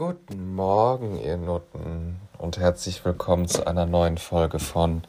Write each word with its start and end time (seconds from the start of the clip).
Guten 0.00 0.54
Morgen, 0.54 1.20
ihr 1.22 1.36
Nutten, 1.36 2.16
und 2.38 2.56
herzlich 2.56 3.04
willkommen 3.04 3.46
zu 3.48 3.66
einer 3.66 3.84
neuen 3.84 4.16
Folge 4.16 4.58
von 4.58 5.02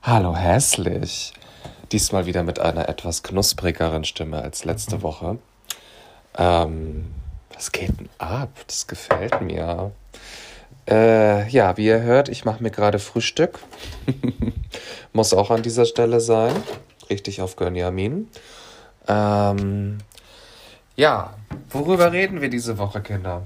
Hallo 0.00 0.34
Hässlich. 0.34 1.34
Diesmal 1.92 2.24
wieder 2.24 2.42
mit 2.42 2.58
einer 2.58 2.88
etwas 2.88 3.22
knusprigeren 3.22 4.04
Stimme 4.04 4.40
als 4.42 4.64
letzte 4.64 5.02
Woche. 5.02 5.38
Ähm, 6.38 7.10
was 7.52 7.70
geht 7.70 8.00
denn 8.00 8.08
ab? 8.16 8.48
Das 8.66 8.86
gefällt 8.86 9.42
mir. 9.42 9.90
Äh, 10.88 11.46
ja, 11.50 11.76
wie 11.76 11.84
ihr 11.84 12.00
hört, 12.00 12.30
ich 12.30 12.46
mache 12.46 12.62
mir 12.62 12.70
gerade 12.70 12.98
Frühstück. 12.98 13.58
Muss 15.12 15.34
auch 15.34 15.50
an 15.50 15.62
dieser 15.62 15.84
Stelle 15.84 16.18
sein. 16.20 16.54
Richtig 17.10 17.42
auf 17.42 17.56
Gönjamin. 17.56 18.30
Ähm, 19.06 19.98
ja, 20.96 21.34
worüber 21.68 22.10
reden 22.10 22.40
wir 22.40 22.48
diese 22.48 22.78
Woche, 22.78 23.02
Kinder? 23.02 23.42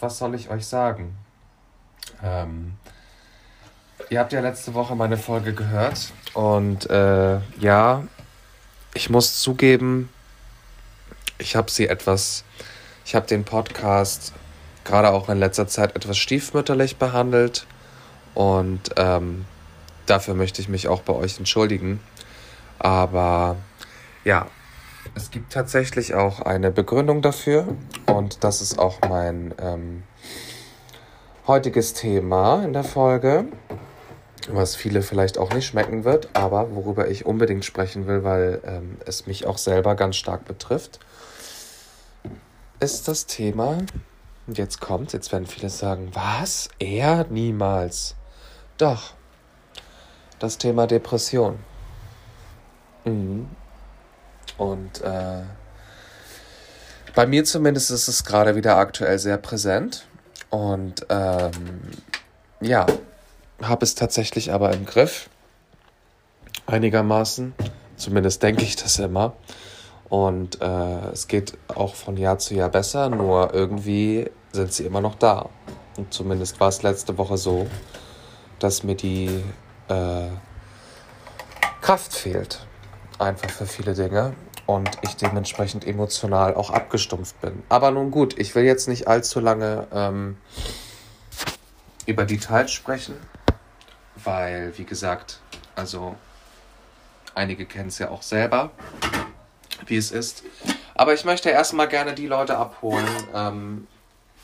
Was 0.00 0.18
soll 0.18 0.34
ich 0.34 0.50
euch 0.50 0.66
sagen? 0.66 1.16
Ähm, 2.22 2.74
ihr 4.10 4.20
habt 4.20 4.32
ja 4.32 4.40
letzte 4.40 4.74
Woche 4.74 4.94
meine 4.94 5.16
Folge 5.16 5.52
gehört 5.54 6.12
und 6.34 6.88
äh, 6.90 7.40
ja, 7.58 8.04
ich 8.94 9.10
muss 9.10 9.40
zugeben, 9.40 10.08
ich 11.38 11.56
habe 11.56 11.70
sie 11.70 11.88
etwas, 11.88 12.44
ich 13.04 13.14
habe 13.14 13.26
den 13.26 13.44
Podcast 13.44 14.32
gerade 14.84 15.10
auch 15.10 15.28
in 15.28 15.38
letzter 15.38 15.68
Zeit 15.68 15.94
etwas 15.94 16.16
stiefmütterlich 16.16 16.96
behandelt 16.96 17.66
und 18.34 18.90
ähm, 18.96 19.44
dafür 20.06 20.34
möchte 20.34 20.62
ich 20.62 20.68
mich 20.68 20.88
auch 20.88 21.02
bei 21.02 21.12
euch 21.12 21.38
entschuldigen. 21.38 22.00
Aber 22.78 23.56
ja, 24.24 24.46
es 25.14 25.30
gibt 25.30 25.52
tatsächlich 25.52 26.14
auch 26.14 26.40
eine 26.40 26.70
Begründung 26.70 27.22
dafür 27.22 27.66
und 28.06 28.44
das 28.44 28.60
ist 28.60 28.78
auch 28.78 28.98
mein 29.08 29.54
ähm, 29.60 30.02
heutiges 31.46 31.94
Thema 31.94 32.62
in 32.64 32.72
der 32.72 32.84
Folge, 32.84 33.46
was 34.48 34.76
viele 34.76 35.02
vielleicht 35.02 35.38
auch 35.38 35.52
nicht 35.52 35.66
schmecken 35.66 36.04
wird, 36.04 36.28
aber 36.34 36.74
worüber 36.74 37.08
ich 37.08 37.26
unbedingt 37.26 37.64
sprechen 37.64 38.06
will, 38.06 38.24
weil 38.24 38.60
ähm, 38.64 38.98
es 39.04 39.26
mich 39.26 39.46
auch 39.46 39.58
selber 39.58 39.94
ganz 39.94 40.16
stark 40.16 40.44
betrifft, 40.44 41.00
ist 42.80 43.08
das 43.08 43.26
Thema, 43.26 43.78
und 44.46 44.56
jetzt 44.56 44.80
kommt, 44.80 45.12
jetzt 45.12 45.30
werden 45.32 45.46
viele 45.46 45.68
sagen, 45.68 46.10
was? 46.14 46.70
Er 46.78 47.26
niemals. 47.28 48.14
Doch, 48.78 49.12
das 50.38 50.56
Thema 50.56 50.86
Depression. 50.86 51.58
Mhm. 53.04 53.48
Und 54.58 55.00
äh, 55.00 55.42
bei 57.14 57.26
mir 57.26 57.44
zumindest 57.44 57.90
ist 57.90 58.08
es 58.08 58.24
gerade 58.24 58.54
wieder 58.56 58.76
aktuell 58.76 59.18
sehr 59.18 59.38
präsent. 59.38 60.04
Und 60.50 61.06
ähm, 61.08 61.80
ja, 62.60 62.86
habe 63.62 63.84
es 63.84 63.94
tatsächlich 63.94 64.52
aber 64.52 64.72
im 64.72 64.84
Griff. 64.84 65.30
Einigermaßen. 66.66 67.54
Zumindest 67.96 68.42
denke 68.42 68.62
ich 68.62 68.76
das 68.76 68.98
immer. 68.98 69.34
Und 70.08 70.60
äh, 70.60 71.10
es 71.12 71.28
geht 71.28 71.56
auch 71.68 71.94
von 71.94 72.16
Jahr 72.16 72.38
zu 72.38 72.54
Jahr 72.54 72.70
besser, 72.70 73.10
nur 73.10 73.52
irgendwie 73.52 74.30
sind 74.52 74.72
sie 74.72 74.84
immer 74.84 75.00
noch 75.00 75.16
da. 75.16 75.48
Und 75.96 76.14
zumindest 76.14 76.60
war 76.60 76.68
es 76.68 76.82
letzte 76.82 77.18
Woche 77.18 77.36
so, 77.36 77.66
dass 78.58 78.84
mir 78.84 78.94
die 78.94 79.42
äh, 79.88 80.28
Kraft 81.80 82.14
fehlt. 82.14 82.64
Einfach 83.18 83.50
für 83.50 83.66
viele 83.66 83.94
Dinge 83.94 84.34
und 84.68 84.90
ich 85.00 85.16
dementsprechend 85.16 85.86
emotional 85.86 86.54
auch 86.54 86.68
abgestumpft 86.68 87.40
bin. 87.40 87.62
Aber 87.70 87.90
nun 87.90 88.10
gut, 88.10 88.38
ich 88.38 88.54
will 88.54 88.64
jetzt 88.64 88.86
nicht 88.86 89.08
allzu 89.08 89.40
lange 89.40 89.86
ähm, 89.94 90.36
über 92.04 92.26
Details 92.26 92.70
sprechen, 92.70 93.16
weil, 94.22 94.76
wie 94.76 94.84
gesagt, 94.84 95.40
also 95.74 96.16
einige 97.34 97.64
kennen 97.64 97.88
es 97.88 97.98
ja 97.98 98.10
auch 98.10 98.20
selber, 98.20 98.70
wie 99.86 99.96
es 99.96 100.10
ist. 100.10 100.44
Aber 100.94 101.14
ich 101.14 101.24
möchte 101.24 101.48
erstmal 101.48 101.88
gerne 101.88 102.12
die 102.12 102.26
Leute 102.26 102.58
abholen, 102.58 103.08
ähm, 103.34 103.86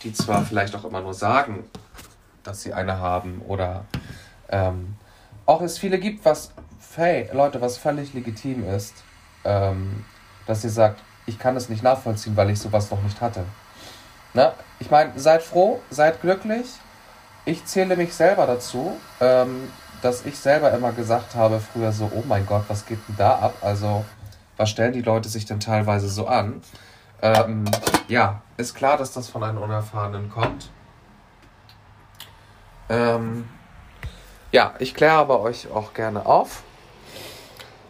die 0.05 0.15
zwar 0.15 0.47
vielleicht 0.47 0.75
auch 0.75 0.87
immer 0.87 1.03
nur 1.03 1.13
sagen, 1.13 1.69
dass 2.45 2.63
sie 2.63 2.73
eine 2.73 2.99
haben 2.99 3.43
oder 3.47 3.85
ähm, 4.49 4.97
auch 5.45 5.61
es 5.61 5.77
viele 5.77 5.99
gibt, 5.99 6.25
was, 6.25 6.51
hey, 6.97 7.29
Leute, 7.35 7.61
was 7.61 7.77
völlig 7.77 8.15
legitim 8.15 8.67
ist. 8.67 8.95
Ähm, 9.45 10.07
dass 10.47 10.65
ihr 10.65 10.71
sagt, 10.71 11.01
ich 11.27 11.39
kann 11.39 11.57
es 11.57 11.69
nicht 11.69 11.83
nachvollziehen, 11.83 12.37
weil 12.37 12.51
ich 12.51 12.61
sowas 12.61 12.91
noch 12.91 13.03
nicht 13.03 13.21
hatte. 13.21 13.45
Na, 14.35 14.55
ich 14.79 14.91
meine, 14.91 15.19
seid 15.19 15.43
froh, 15.43 15.81
seid 15.91 16.21
glücklich. 16.21 16.67
Ich 17.45 17.65
zähle 17.67 17.97
mich 17.97 18.15
selber 18.15 18.47
dazu, 18.47 18.99
ähm, 19.21 19.71
dass 20.03 20.27
ich 20.27 20.39
selber 20.39 20.73
immer 20.73 20.93
gesagt 20.93 21.35
habe 21.35 21.61
früher 21.61 21.93
so, 21.93 22.11
oh 22.15 22.25
mein 22.27 22.45
Gott, 22.47 22.65
was 22.69 22.85
geht 22.85 22.99
denn 23.09 23.17
da 23.17 23.39
ab? 23.39 23.55
Also, 23.61 24.05
was 24.57 24.71
stellen 24.71 24.93
die 24.93 25.03
Leute 25.03 25.29
sich 25.29 25.47
denn 25.47 25.61
teilweise 25.61 26.09
so 26.09 26.27
an? 26.27 26.63
Ähm, 27.23 27.65
ja, 28.09 28.43
ist 28.57 28.75
klar, 28.75 28.97
dass 28.97 29.13
das 29.13 29.29
von 29.29 29.43
einem 29.43 29.59
Unerfahrenen 29.59 30.31
kommt. 30.31 30.69
Ähm, 32.89 33.49
ja, 34.53 34.75
ich 34.79 34.95
kläre 34.95 35.15
aber 35.15 35.41
euch 35.41 35.71
auch 35.71 35.95
gerne 35.95 36.27
auf. 36.27 36.63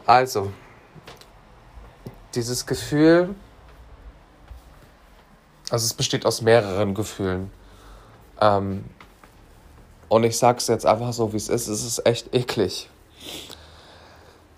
Also, 0.06 0.52
dieses 2.34 2.66
Gefühl, 2.66 3.34
also 5.70 5.84
es 5.84 5.94
besteht 5.94 6.26
aus 6.26 6.42
mehreren 6.42 6.94
Gefühlen. 6.94 7.50
Ähm, 8.40 8.84
und 10.08 10.24
ich 10.24 10.38
sag's 10.38 10.68
jetzt 10.68 10.86
einfach 10.86 11.12
so, 11.12 11.32
wie 11.32 11.36
es 11.36 11.48
ist. 11.48 11.68
Es 11.68 11.84
ist 11.84 12.06
echt 12.06 12.34
eklig. 12.34 12.90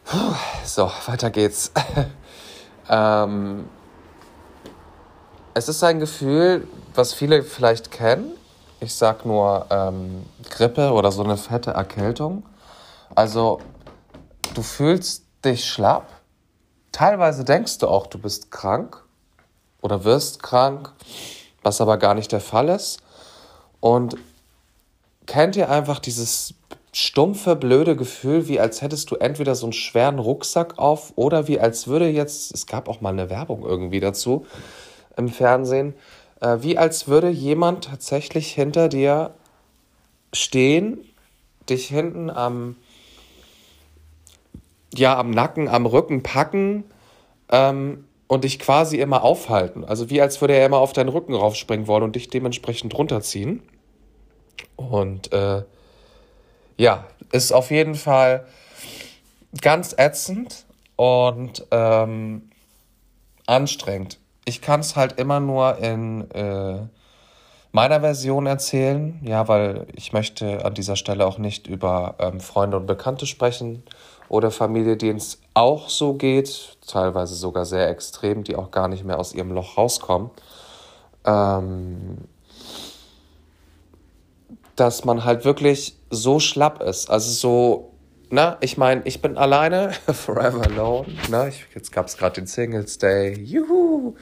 Puh, 0.05 0.35
so, 0.65 0.91
weiter 1.07 1.31
geht's. 1.31 1.73
ähm, 2.89 3.69
es 5.55 5.69
ist 5.69 5.83
ein 5.83 6.01
Gefühl, 6.01 6.67
was 6.95 7.15
viele 7.15 7.43
vielleicht 7.43 7.91
kennen. 7.91 8.33
Ich 8.81 8.95
sag 8.95 9.25
nur 9.25 9.67
ähm, 9.71 10.27
Grippe 10.51 10.93
oder 10.93 11.11
so 11.11 11.25
eine 11.25 11.37
fette 11.37 11.71
Erkältung. 11.71 12.45
Also, 13.15 13.61
du 14.55 14.63
fühlst 14.63 15.25
dich 15.45 15.65
schlapp 15.65 16.16
Teilweise 16.97 17.45
denkst 17.45 17.77
du 17.77 17.89
auch, 17.89 18.07
du 18.07 18.17
bist 18.17 18.51
krank 18.51 19.05
oder 19.83 20.05
wirst 20.05 20.43
krank, 20.43 20.95
was 21.63 21.83
aber 21.83 21.99
gar 21.99 22.15
nicht 22.15 22.33
der 22.33 22.41
Fall 22.41 22.71
ist. 22.71 23.03
Und 23.81 24.17
kennt 25.27 25.57
ihr 25.57 25.69
einfach 25.69 25.99
dieses 25.99 26.55
stumpfe, 26.95 27.55
blöde 27.55 27.97
Gefühl, 27.97 28.49
wie 28.49 28.59
als 28.59 28.81
hättest 28.81 29.11
du 29.11 29.17
entweder 29.17 29.55
so 29.55 29.67
einen 29.67 29.75
schweren 29.75 30.19
Rucksack 30.19 30.79
auf 30.79 31.13
oder 31.17 31.49
wie 31.49 31.61
als 31.61 31.87
würde 31.87 32.09
jetzt, 32.09 32.55
es 32.55 32.67
gab 32.67 32.89
auch 32.89 33.03
mal 33.03 33.11
eine 33.11 33.29
Werbung 33.29 33.63
irgendwie 33.63 34.01
dazu 34.01 34.47
im 35.19 35.29
Fernsehen, 35.29 35.93
äh, 36.41 36.57
wie 36.61 36.79
als 36.79 37.09
würde 37.09 37.29
jemand 37.29 37.85
tatsächlich 37.85 38.53
hinter 38.53 38.89
dir 38.89 39.35
stehen, 40.33 41.01
dich 41.69 41.89
hinten 41.89 42.31
am 42.31 42.77
ja 44.99 45.19
am 45.19 45.31
Nacken, 45.31 45.69
am 45.69 45.87
Rücken 45.87 46.23
packen 46.23 46.85
ähm, 47.51 48.05
und 48.27 48.45
dich 48.45 48.59
quasi 48.59 48.99
immer 48.99 49.23
aufhalten. 49.23 49.85
Also 49.85 50.11
wie 50.11 50.21
als 50.21 50.41
würde 50.41 50.55
er 50.55 50.67
immer 50.67 50.79
auf 50.79 50.93
deinen 50.93 51.09
Rücken 51.09 51.35
raufspringen 51.35 51.87
wollen 51.87 52.03
und 52.03 52.17
dich 52.17 52.29
dementsprechend 52.29 52.97
runterziehen. 52.97 53.63
Und 54.77 55.33
äh, 55.33 55.63
ja, 56.77 57.07
ist 57.33 57.53
auf 57.53 57.71
jeden 57.71 57.95
Fall 57.95 58.47
ganz 59.61 59.95
ätzend 59.97 60.67
und 60.97 61.67
ähm, 61.71 62.51
anstrengend. 63.47 64.19
Ich 64.45 64.61
kann 64.61 64.81
es 64.81 64.97
halt 64.97 65.19
immer 65.19 65.41
nur 65.41 65.79
in 65.79 66.31
äh, 66.31 66.87
meiner 67.73 68.01
Version 68.01 68.47
erzählen, 68.47 69.21
ja, 69.23 69.49
weil 69.49 69.87
ich 69.95 70.13
möchte 70.13 70.65
an 70.65 70.75
dieser 70.75 70.97
Stelle 70.97 71.27
auch 71.27 71.39
nicht 71.39 71.67
über 71.67 72.15
ähm, 72.19 72.41
Freunde 72.41 72.77
und 72.77 72.87
Bekannte 72.87 73.27
sprechen 73.27 73.83
oder 74.29 74.51
Familie, 74.51 74.97
denen 74.97 75.19
es 75.19 75.41
auch 75.55 75.89
so 75.89 76.15
geht, 76.15 76.77
teilweise 76.87 77.35
sogar 77.35 77.65
sehr 77.65 77.89
extrem, 77.89 78.45
die 78.45 78.57
auch 78.57 78.71
gar 78.71 78.89
nicht 78.89 79.05
mehr 79.05 79.19
aus 79.19 79.35
ihrem 79.35 79.53
Loch 79.53 79.77
rauskommen, 79.77 80.31
ähm, 81.25 82.19
dass 84.75 85.05
man 85.05 85.25
halt 85.25 85.45
wirklich 85.45 85.97
so 86.11 86.39
schlapp 86.41 86.83
ist. 86.83 87.11
Also 87.11 87.31
so, 87.31 87.93
na, 88.31 88.59
ich 88.61 88.77
meine, 88.77 89.03
ich 89.05 89.23
bin 89.23 89.39
alleine, 89.39 89.93
forever 90.13 90.63
alone. 90.67 91.07
Ne? 91.31 91.49
Ich, 91.49 91.67
jetzt 91.75 91.93
gab 91.93 92.07
es 92.07 92.17
gerade 92.17 92.35
den 92.35 92.47
Singles 92.47 92.99
Day. 92.99 93.39
Juhu! 93.39 94.17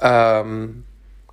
Ähm, 0.00 0.84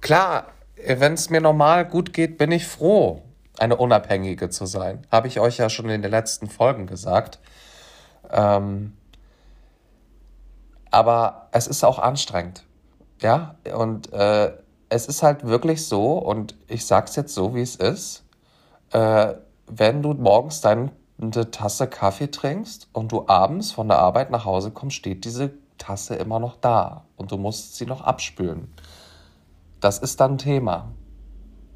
klar, 0.01 0.47
wenn 0.85 1.13
es 1.13 1.29
mir 1.29 1.41
normal 1.41 1.85
gut 1.85 2.13
geht, 2.13 2.37
bin 2.37 2.51
ich 2.51 2.67
froh, 2.67 3.21
eine 3.57 3.77
Unabhängige 3.77 4.49
zu 4.49 4.65
sein. 4.65 5.05
Habe 5.11 5.27
ich 5.27 5.39
euch 5.39 5.57
ja 5.57 5.69
schon 5.69 5.89
in 5.89 6.01
den 6.01 6.11
letzten 6.11 6.47
Folgen 6.47 6.87
gesagt. 6.87 7.39
Ähm, 8.31 8.97
aber 10.89 11.47
es 11.51 11.67
ist 11.67 11.83
auch 11.83 11.99
anstrengend. 11.99 12.65
Ja, 13.21 13.55
und 13.75 14.11
äh, 14.13 14.51
es 14.89 15.05
ist 15.05 15.23
halt 15.23 15.45
wirklich 15.45 15.87
so, 15.87 16.17
und 16.17 16.55
ich 16.67 16.85
sag's 16.85 17.15
jetzt 17.15 17.33
so, 17.33 17.55
wie 17.55 17.61
es 17.61 17.75
ist, 17.75 18.23
äh, 18.91 19.35
wenn 19.67 20.01
du 20.01 20.13
morgens 20.13 20.59
deine 20.61 20.91
Tasse 21.51 21.87
Kaffee 21.87 22.29
trinkst 22.29 22.89
und 22.93 23.11
du 23.11 23.27
abends 23.27 23.71
von 23.71 23.87
der 23.87 23.99
Arbeit 23.99 24.31
nach 24.31 24.43
Hause 24.43 24.71
kommst, 24.71 24.97
steht 24.97 25.23
diese 25.23 25.53
Tasse 25.77 26.15
immer 26.15 26.39
noch 26.39 26.57
da 26.57 27.05
und 27.15 27.31
du 27.31 27.37
musst 27.37 27.77
sie 27.77 27.85
noch 27.85 28.01
abspülen. 28.01 28.73
Das 29.79 29.99
ist 29.99 30.19
dann 30.19 30.37
Thema 30.37 30.91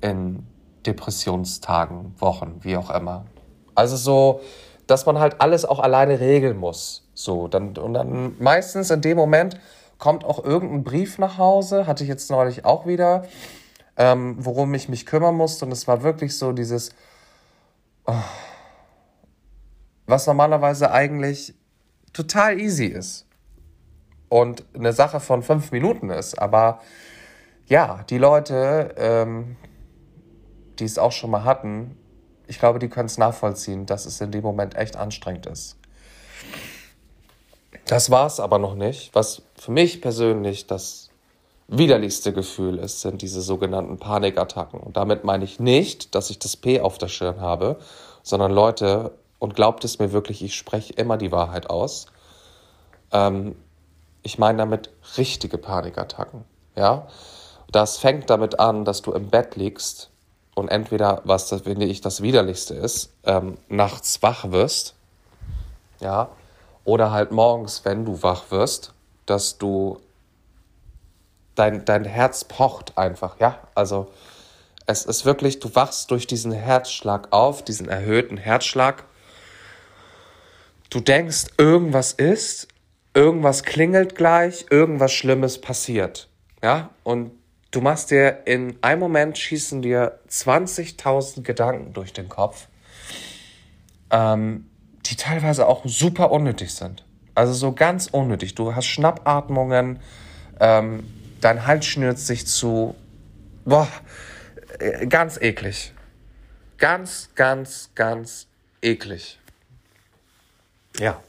in 0.02 0.46
Depressionstagen, 0.86 2.14
Wochen, 2.20 2.58
wie 2.62 2.76
auch 2.76 2.90
immer. 2.90 3.26
Also 3.74 3.96
so, 3.96 4.42
dass 4.88 5.06
man 5.06 5.20
halt 5.20 5.42
alles 5.42 5.66
auch 5.66 5.80
alleine 5.80 6.20
regeln 6.20 6.58
muss. 6.58 7.08
So, 7.14 7.48
dann, 7.48 7.78
und 7.78 7.94
dann 7.94 8.36
meistens 8.40 8.92
in 8.92 9.02
dem 9.02 9.18
Moment 9.18 9.60
kommt 9.98 10.26
auch 10.26 10.44
irgendein 10.44 10.84
Brief 10.84 11.18
nach 11.18 11.38
Hause, 11.38 11.88
hatte 11.88 12.04
ich 12.04 12.10
jetzt 12.10 12.30
neulich 12.30 12.66
auch 12.66 12.86
wieder, 12.86 13.24
ähm, 13.98 14.36
worum 14.38 14.74
ich 14.74 14.90
mich 14.90 15.06
kümmern 15.06 15.36
musste. 15.36 15.66
Und 15.66 15.72
es 15.72 15.88
war 15.88 16.04
wirklich 16.04 16.38
so 16.38 16.52
dieses, 16.52 16.90
oh, 18.06 18.14
was 20.06 20.28
normalerweise 20.28 20.92
eigentlich 20.92 21.56
total 22.14 22.60
easy 22.60 22.86
ist. 22.86 23.26
Und 24.28 24.66
eine 24.74 24.92
Sache 24.92 25.20
von 25.20 25.44
fünf 25.44 25.72
Minuten 25.72 26.10
ist. 26.10 26.38
Aber 26.40 26.82
ja, 27.68 28.04
die 28.10 28.18
Leute, 28.18 28.94
ähm, 28.98 29.56
die 30.80 30.86
es 30.86 30.98
auch 30.98 31.12
schon 31.12 31.32
mal 31.32 31.46
hatten, 31.46 31.98
ich 32.48 32.60
glaube, 32.60 32.80
die 32.80 32.90
können 32.90 33.08
es 33.08 33.18
nachvollziehen, 33.18 33.86
dass 33.86 34.06
es 34.06 34.22
in 34.22 34.32
dem 34.32 34.44
Moment 34.44 34.76
echt 34.76 34.96
anstrengend 34.96 35.46
ist. 35.46 35.78
Das 37.86 38.10
war 38.10 38.26
es 38.26 38.40
aber 38.40 38.60
noch 38.60 38.76
nicht. 38.76 39.14
Was 39.14 39.44
für 39.56 39.72
mich 39.72 40.02
persönlich 40.02 40.68
das 40.68 41.10
widerlichste 41.68 42.34
Gefühl 42.34 42.78
ist, 42.78 43.02
sind 43.02 43.22
diese 43.22 43.42
sogenannten 43.42 43.98
Panikattacken. 43.98 44.80
Und 44.80 44.98
damit 44.98 45.24
meine 45.24 45.44
ich 45.44 45.60
nicht, 45.60 46.16
dass 46.16 46.30
ich 46.30 46.40
das 46.40 46.58
P 46.58 46.82
auf 46.82 46.98
der 46.98 47.08
Stirn 47.08 47.42
habe, 47.42 47.80
sondern 48.24 48.52
Leute, 48.52 49.12
und 49.40 49.56
glaubt 49.56 49.84
es 49.84 50.00
mir 50.00 50.12
wirklich, 50.12 50.44
ich 50.44 50.56
spreche 50.56 50.94
immer 50.94 51.18
die 51.18 51.32
Wahrheit 51.32 51.70
aus. 51.70 52.08
Ähm, 53.12 53.56
ich 54.24 54.40
meine 54.40 54.60
damit 54.60 54.90
richtige 55.18 55.58
Panikattacken. 55.58 56.44
Ja? 56.76 57.08
Das 57.72 57.98
fängt 57.98 58.30
damit 58.30 58.60
an, 58.60 58.86
dass 58.86 59.02
du 59.02 59.12
im 59.12 59.30
Bett 59.30 59.56
liegst 59.56 60.10
und 60.56 60.70
entweder, 60.70 61.22
was 61.26 61.50
das, 61.50 61.62
finde 61.62 61.86
ich 61.86 62.02
das 62.02 62.22
widerlichste 62.22 62.74
ist, 62.74 63.14
ähm, 63.26 63.58
nachts 63.68 64.24
wach 64.24 64.52
wirst, 64.52 64.96
ja, 66.00 66.30
oder 66.86 67.12
halt 67.12 67.32
morgens, 67.32 67.86
wenn 67.86 68.06
du 68.06 68.24
wach 68.24 68.46
wirst, 68.50 68.94
dass 69.26 69.58
du 69.58 70.00
dein, 71.56 71.86
dein 71.86 72.06
Herz 72.06 72.46
pocht 72.46 72.98
einfach, 72.98 73.40
ja, 73.40 73.60
also 73.76 74.08
es 74.88 75.06
ist 75.06 75.26
wirklich, 75.26 75.60
du 75.60 75.74
wachst 75.76 76.12
durch 76.12 76.28
diesen 76.28 76.52
Herzschlag 76.52 77.28
auf, 77.32 77.64
diesen 77.64 77.90
erhöhten 77.90 78.38
Herzschlag. 78.38 79.04
Du 80.92 81.00
denkst, 81.00 81.46
irgendwas 81.58 82.14
ist, 82.14 82.68
irgendwas 83.16 83.64
klingelt 83.64 84.16
gleich, 84.16 84.68
irgendwas 84.70 85.12
Schlimmes 85.12 85.60
passiert. 85.60 86.30
Ja, 86.62 86.92
und 87.04 87.32
Du 87.76 87.82
machst 87.82 88.10
dir 88.10 88.44
in 88.46 88.82
einem 88.82 89.02
Moment 89.02 89.38
schießen 89.38 89.82
dir 89.82 90.18
20.000 90.30 91.42
Gedanken 91.42 91.92
durch 91.92 92.14
den 92.14 92.30
Kopf, 92.30 92.70
ähm, 94.12 94.70
die 95.06 95.18
teilweise 95.18 95.68
auch 95.68 95.82
super 95.84 96.32
unnötig 96.32 96.74
sind. 96.74 97.04
Also 97.34 97.52
so 97.52 97.74
ganz 97.74 98.08
unnötig. 98.08 98.56
Du 98.56 98.74
hast 98.74 98.86
Schnappatmungen, 98.86 100.00
ähm, 100.62 101.04
dein 101.42 101.68
Hals 101.68 101.86
schnürt 101.86 102.18
sich 102.18 102.48
zu. 102.48 102.96
Boah, 103.66 103.90
äh, 104.80 105.06
ganz 105.08 105.36
eklig. 105.36 105.92
Ganz, 106.78 107.32
ganz, 107.36 107.90
ganz 107.94 108.48
eklig. 108.82 109.38
Ja. 110.98 111.22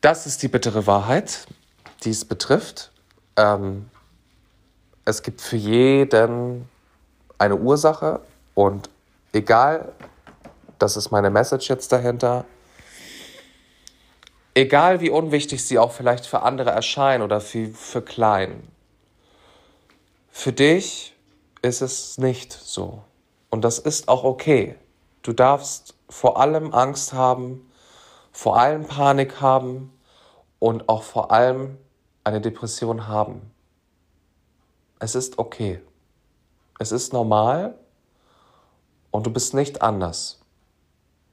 Das 0.00 0.26
ist 0.26 0.42
die 0.42 0.48
bittere 0.48 0.88
Wahrheit, 0.88 1.46
die 2.02 2.10
es 2.10 2.24
betrifft. 2.24 2.90
Ähm, 3.36 3.88
es 5.08 5.22
gibt 5.22 5.40
für 5.40 5.56
jeden 5.56 6.68
eine 7.38 7.56
Ursache 7.56 8.20
und 8.54 8.90
egal, 9.32 9.92
das 10.78 10.98
ist 10.98 11.10
meine 11.10 11.30
Message 11.30 11.70
jetzt 11.70 11.92
dahinter, 11.92 12.44
egal 14.54 15.00
wie 15.00 15.08
unwichtig 15.08 15.64
sie 15.64 15.78
auch 15.78 15.92
vielleicht 15.92 16.26
für 16.26 16.42
andere 16.42 16.70
erscheinen 16.70 17.22
oder 17.22 17.40
für, 17.40 17.68
für 17.68 18.02
klein, 18.02 18.62
für 20.30 20.52
dich 20.52 21.16
ist 21.62 21.80
es 21.80 22.18
nicht 22.18 22.52
so. 22.52 23.02
Und 23.48 23.62
das 23.62 23.78
ist 23.78 24.08
auch 24.08 24.24
okay. 24.24 24.74
Du 25.22 25.32
darfst 25.32 25.94
vor 26.10 26.38
allem 26.38 26.74
Angst 26.74 27.14
haben, 27.14 27.72
vor 28.30 28.58
allem 28.58 28.84
Panik 28.84 29.40
haben 29.40 29.90
und 30.58 30.90
auch 30.90 31.02
vor 31.02 31.32
allem 31.32 31.78
eine 32.24 32.42
Depression 32.42 33.08
haben 33.08 33.50
es 35.00 35.14
ist 35.14 35.38
okay. 35.38 35.80
Es 36.78 36.92
ist 36.92 37.12
normal 37.12 37.78
und 39.10 39.26
du 39.26 39.30
bist 39.30 39.54
nicht 39.54 39.82
anders. 39.82 40.40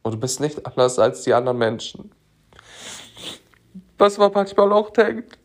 Und 0.02 0.14
du 0.14 0.20
bist 0.20 0.40
nicht 0.40 0.66
anders 0.68 1.00
als 1.00 1.24
die 1.24 1.34
anderen 1.34 1.58
Menschen. 1.58 2.12
Was 3.98 4.18
man 4.18 4.32
manchmal 4.34 4.72
auch 4.74 4.90
denkt. 4.90 5.38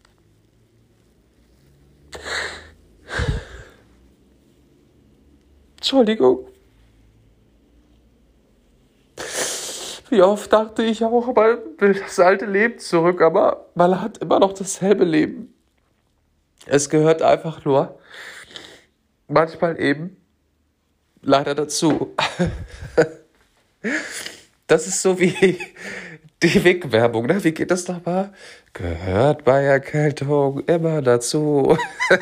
Entschuldigung. 5.77 6.47
Wie 10.11 10.23
oft 10.23 10.53
dachte 10.53 10.83
ich 10.83 11.05
auch, 11.05 11.35
man 11.35 11.59
will 11.79 11.95
das 11.95 12.19
alte 12.19 12.45
Leben 12.45 12.79
zurück, 12.81 13.23
aber 13.23 13.69
man 13.77 14.01
hat 14.01 14.19
immer 14.19 14.41
noch 14.41 14.53
dasselbe 14.53 15.05
Leben. 15.05 15.55
Es 16.67 16.91
gehört 16.91 17.23
einfach 17.23 17.65
nur 17.65 17.99
manchmal 19.29 19.81
eben 19.81 20.17
leider 21.23 21.55
dazu. 21.55 22.15
Das 24.67 24.87
ist 24.87 25.03
so 25.03 25.19
wie 25.19 25.59
die 26.45 26.63
Wegwerbung, 26.63 27.27
ne? 27.27 27.43
Wie 27.43 27.51
geht 27.51 27.73
das 27.73 27.89
nochmal? 27.89 28.33
Gehört 28.73 29.45
bei 29.45 29.65
Erkältung 29.65 30.61
immer 30.61 31.03
dazu. 31.03 31.77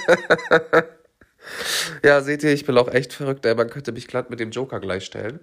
ja, 2.03 2.23
seht 2.23 2.45
ihr, 2.45 2.55
ich 2.55 2.65
bin 2.65 2.79
auch 2.79 2.89
echt 2.89 3.13
verrückt. 3.13 3.45
Ey. 3.45 3.55
Man 3.55 3.69
könnte 3.69 3.93
mich 3.93 4.09
glatt 4.09 4.31
mit 4.31 4.41
dem 4.41 4.51
Joker 4.51 4.81
gleichstellen. 4.81 5.41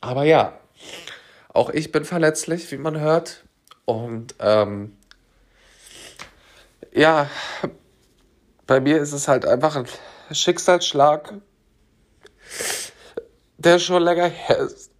Aber 0.00 0.24
ja, 0.24 0.58
auch 1.50 1.70
ich 1.70 1.92
bin 1.92 2.04
verletzlich, 2.04 2.68
wie 2.72 2.78
man 2.78 2.98
hört. 2.98 3.44
Und 3.84 4.34
ähm, 4.40 4.96
ja, 6.92 7.30
bei 8.68 8.80
mir 8.80 9.00
ist 9.00 9.12
es 9.12 9.26
halt 9.26 9.46
einfach 9.46 9.76
ein 9.76 9.86
Schicksalsschlag, 10.30 11.32
der 13.56 13.78
schon 13.78 14.02
länger 14.02 14.28
her 14.28 14.58
ist. 14.58 14.92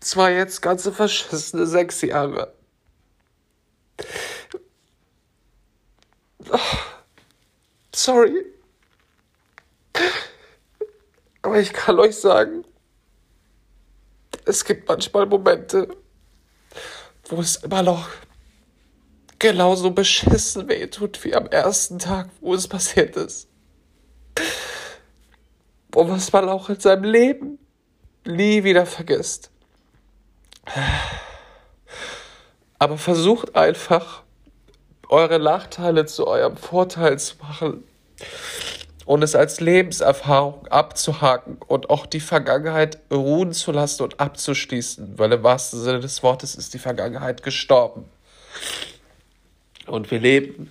Zwar 0.00 0.30
jetzt 0.30 0.62
ganze 0.62 0.92
verschissene 0.92 1.66
sechs 1.66 2.00
Jahre. 2.00 2.54
Sorry. 7.92 8.46
Aber 11.42 11.58
ich 11.58 11.72
kann 11.72 11.98
euch 11.98 12.16
sagen, 12.16 12.64
es 14.44 14.64
gibt 14.64 14.88
manchmal 14.88 15.26
Momente, 15.26 15.88
wo 17.28 17.40
es 17.40 17.56
immer 17.56 17.82
noch 17.82 18.08
genauso 19.38 19.90
beschissen 19.90 20.68
wehtut 20.68 21.24
wie 21.24 21.34
am 21.34 21.46
ersten 21.46 21.98
Tag, 21.98 22.28
wo 22.40 22.54
es 22.54 22.68
passiert 22.68 23.16
ist. 23.16 23.48
Und 25.94 26.10
was 26.10 26.32
man 26.32 26.48
auch 26.48 26.68
in 26.68 26.80
seinem 26.80 27.04
Leben 27.04 27.58
nie 28.24 28.64
wieder 28.64 28.86
vergisst. 28.86 29.50
Aber 32.78 32.98
versucht 32.98 33.56
einfach, 33.56 34.22
eure 35.08 35.38
Nachteile 35.38 36.06
zu 36.06 36.26
eurem 36.26 36.56
Vorteil 36.56 37.18
zu 37.18 37.36
machen 37.38 37.84
und 39.06 39.22
es 39.22 39.34
als 39.34 39.60
Lebenserfahrung 39.60 40.66
abzuhaken 40.66 41.56
und 41.66 41.88
auch 41.88 42.04
die 42.04 42.20
Vergangenheit 42.20 42.98
ruhen 43.10 43.52
zu 43.52 43.72
lassen 43.72 44.02
und 44.02 44.20
abzuschließen, 44.20 45.18
weil 45.18 45.32
im 45.32 45.42
wahrsten 45.42 45.82
Sinne 45.82 46.00
des 46.00 46.22
Wortes 46.22 46.54
ist 46.54 46.74
die 46.74 46.78
Vergangenheit 46.78 47.42
gestorben. 47.42 48.04
Und 49.88 50.10
wir 50.10 50.20
leben 50.20 50.70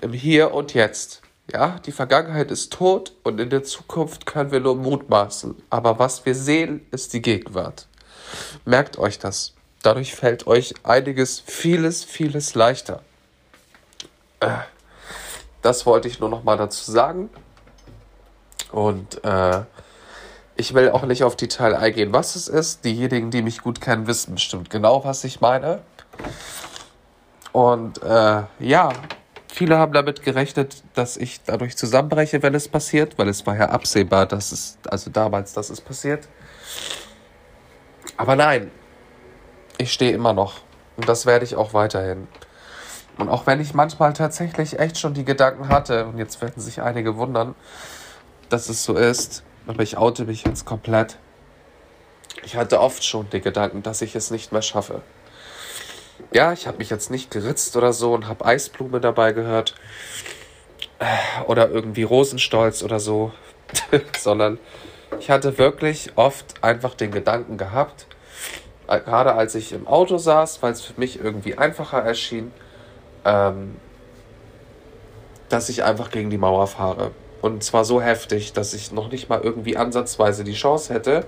im 0.00 0.12
Hier 0.12 0.52
und 0.52 0.74
Jetzt. 0.74 1.22
Ja, 1.52 1.78
die 1.84 1.92
Vergangenheit 1.92 2.50
ist 2.50 2.72
tot 2.72 3.12
und 3.24 3.40
in 3.40 3.50
der 3.50 3.64
Zukunft 3.64 4.24
können 4.24 4.52
wir 4.52 4.60
nur 4.60 4.76
mutmaßen. 4.76 5.56
Aber 5.68 5.98
was 5.98 6.24
wir 6.24 6.34
sehen, 6.34 6.86
ist 6.92 7.12
die 7.12 7.22
Gegenwart. 7.22 7.88
Merkt 8.64 8.98
euch 8.98 9.18
das. 9.18 9.54
Dadurch 9.82 10.14
fällt 10.14 10.46
euch 10.46 10.74
einiges, 10.84 11.40
vieles, 11.44 12.04
vieles 12.04 12.54
leichter. 12.54 13.02
Äh, 14.38 14.58
das 15.62 15.86
wollte 15.86 16.06
ich 16.06 16.20
nur 16.20 16.28
noch 16.28 16.44
mal 16.44 16.56
dazu 16.56 16.90
sagen. 16.90 17.30
Und 18.70 19.24
äh, 19.24 19.62
ich 20.56 20.74
will 20.74 20.90
auch 20.90 21.04
nicht 21.04 21.24
auf 21.24 21.34
Detail 21.34 21.74
eingehen, 21.74 22.12
was 22.12 22.36
es 22.36 22.46
ist. 22.46 22.84
Diejenigen, 22.84 23.30
die 23.30 23.42
mich 23.42 23.62
gut 23.62 23.80
kennen, 23.80 24.06
wissen 24.06 24.34
bestimmt 24.34 24.70
genau, 24.70 25.04
was 25.04 25.24
ich 25.24 25.40
meine. 25.40 25.82
Und 27.52 28.02
äh, 28.02 28.42
ja, 28.58 28.92
viele 29.48 29.78
haben 29.78 29.92
damit 29.92 30.22
gerechnet, 30.22 30.82
dass 30.94 31.16
ich 31.16 31.42
dadurch 31.44 31.76
zusammenbreche, 31.76 32.42
wenn 32.42 32.54
es 32.54 32.68
passiert, 32.68 33.18
weil 33.18 33.28
es 33.28 33.46
war 33.46 33.56
ja 33.56 33.70
absehbar, 33.70 34.26
dass 34.26 34.52
es, 34.52 34.78
also 34.88 35.10
damals, 35.10 35.52
dass 35.52 35.70
es 35.70 35.80
passiert. 35.80 36.28
Aber 38.16 38.36
nein, 38.36 38.70
ich 39.78 39.92
stehe 39.92 40.12
immer 40.12 40.32
noch. 40.32 40.60
Und 40.96 41.08
das 41.08 41.26
werde 41.26 41.44
ich 41.44 41.56
auch 41.56 41.74
weiterhin. 41.74 42.28
Und 43.18 43.28
auch 43.28 43.46
wenn 43.46 43.60
ich 43.60 43.74
manchmal 43.74 44.12
tatsächlich 44.12 44.78
echt 44.78 44.98
schon 44.98 45.14
die 45.14 45.24
Gedanken 45.24 45.68
hatte, 45.68 46.06
und 46.06 46.18
jetzt 46.18 46.40
werden 46.40 46.60
sich 46.60 46.80
einige 46.82 47.16
wundern, 47.16 47.54
dass 48.48 48.68
es 48.68 48.84
so 48.84 48.94
ist, 48.94 49.42
aber 49.66 49.82
ich 49.82 49.96
oute 49.96 50.24
mich 50.24 50.44
jetzt 50.44 50.64
komplett. 50.64 51.18
Ich 52.44 52.56
hatte 52.56 52.80
oft 52.80 53.04
schon 53.04 53.28
die 53.30 53.40
Gedanken, 53.40 53.82
dass 53.82 54.02
ich 54.02 54.14
es 54.14 54.30
nicht 54.30 54.52
mehr 54.52 54.62
schaffe. 54.62 55.02
Ja, 56.32 56.52
ich 56.52 56.66
habe 56.66 56.78
mich 56.78 56.90
jetzt 56.90 57.10
nicht 57.10 57.30
geritzt 57.30 57.76
oder 57.76 57.92
so 57.92 58.12
und 58.14 58.28
habe 58.28 58.44
Eisblume 58.44 59.00
dabei 59.00 59.32
gehört. 59.32 59.74
Oder 61.46 61.70
irgendwie 61.70 62.02
Rosenstolz 62.02 62.82
oder 62.82 63.00
so. 63.00 63.32
Sondern 64.18 64.58
ich 65.18 65.30
hatte 65.30 65.58
wirklich 65.58 66.12
oft 66.16 66.62
einfach 66.62 66.94
den 66.94 67.10
Gedanken 67.10 67.56
gehabt, 67.56 68.06
gerade 68.86 69.34
als 69.34 69.54
ich 69.54 69.72
im 69.72 69.86
Auto 69.86 70.18
saß, 70.18 70.62
weil 70.62 70.72
es 70.72 70.82
für 70.82 70.98
mich 70.98 71.20
irgendwie 71.22 71.56
einfacher 71.56 71.98
erschien, 71.98 72.52
ähm, 73.24 73.76
dass 75.48 75.68
ich 75.68 75.84
einfach 75.84 76.10
gegen 76.10 76.30
die 76.30 76.38
Mauer 76.38 76.66
fahre. 76.66 77.12
Und 77.42 77.64
zwar 77.64 77.84
so 77.84 78.02
heftig, 78.02 78.52
dass 78.52 78.74
ich 78.74 78.92
noch 78.92 79.10
nicht 79.10 79.28
mal 79.28 79.40
irgendwie 79.40 79.76
ansatzweise 79.76 80.44
die 80.44 80.54
Chance 80.54 80.92
hätte, 80.92 81.24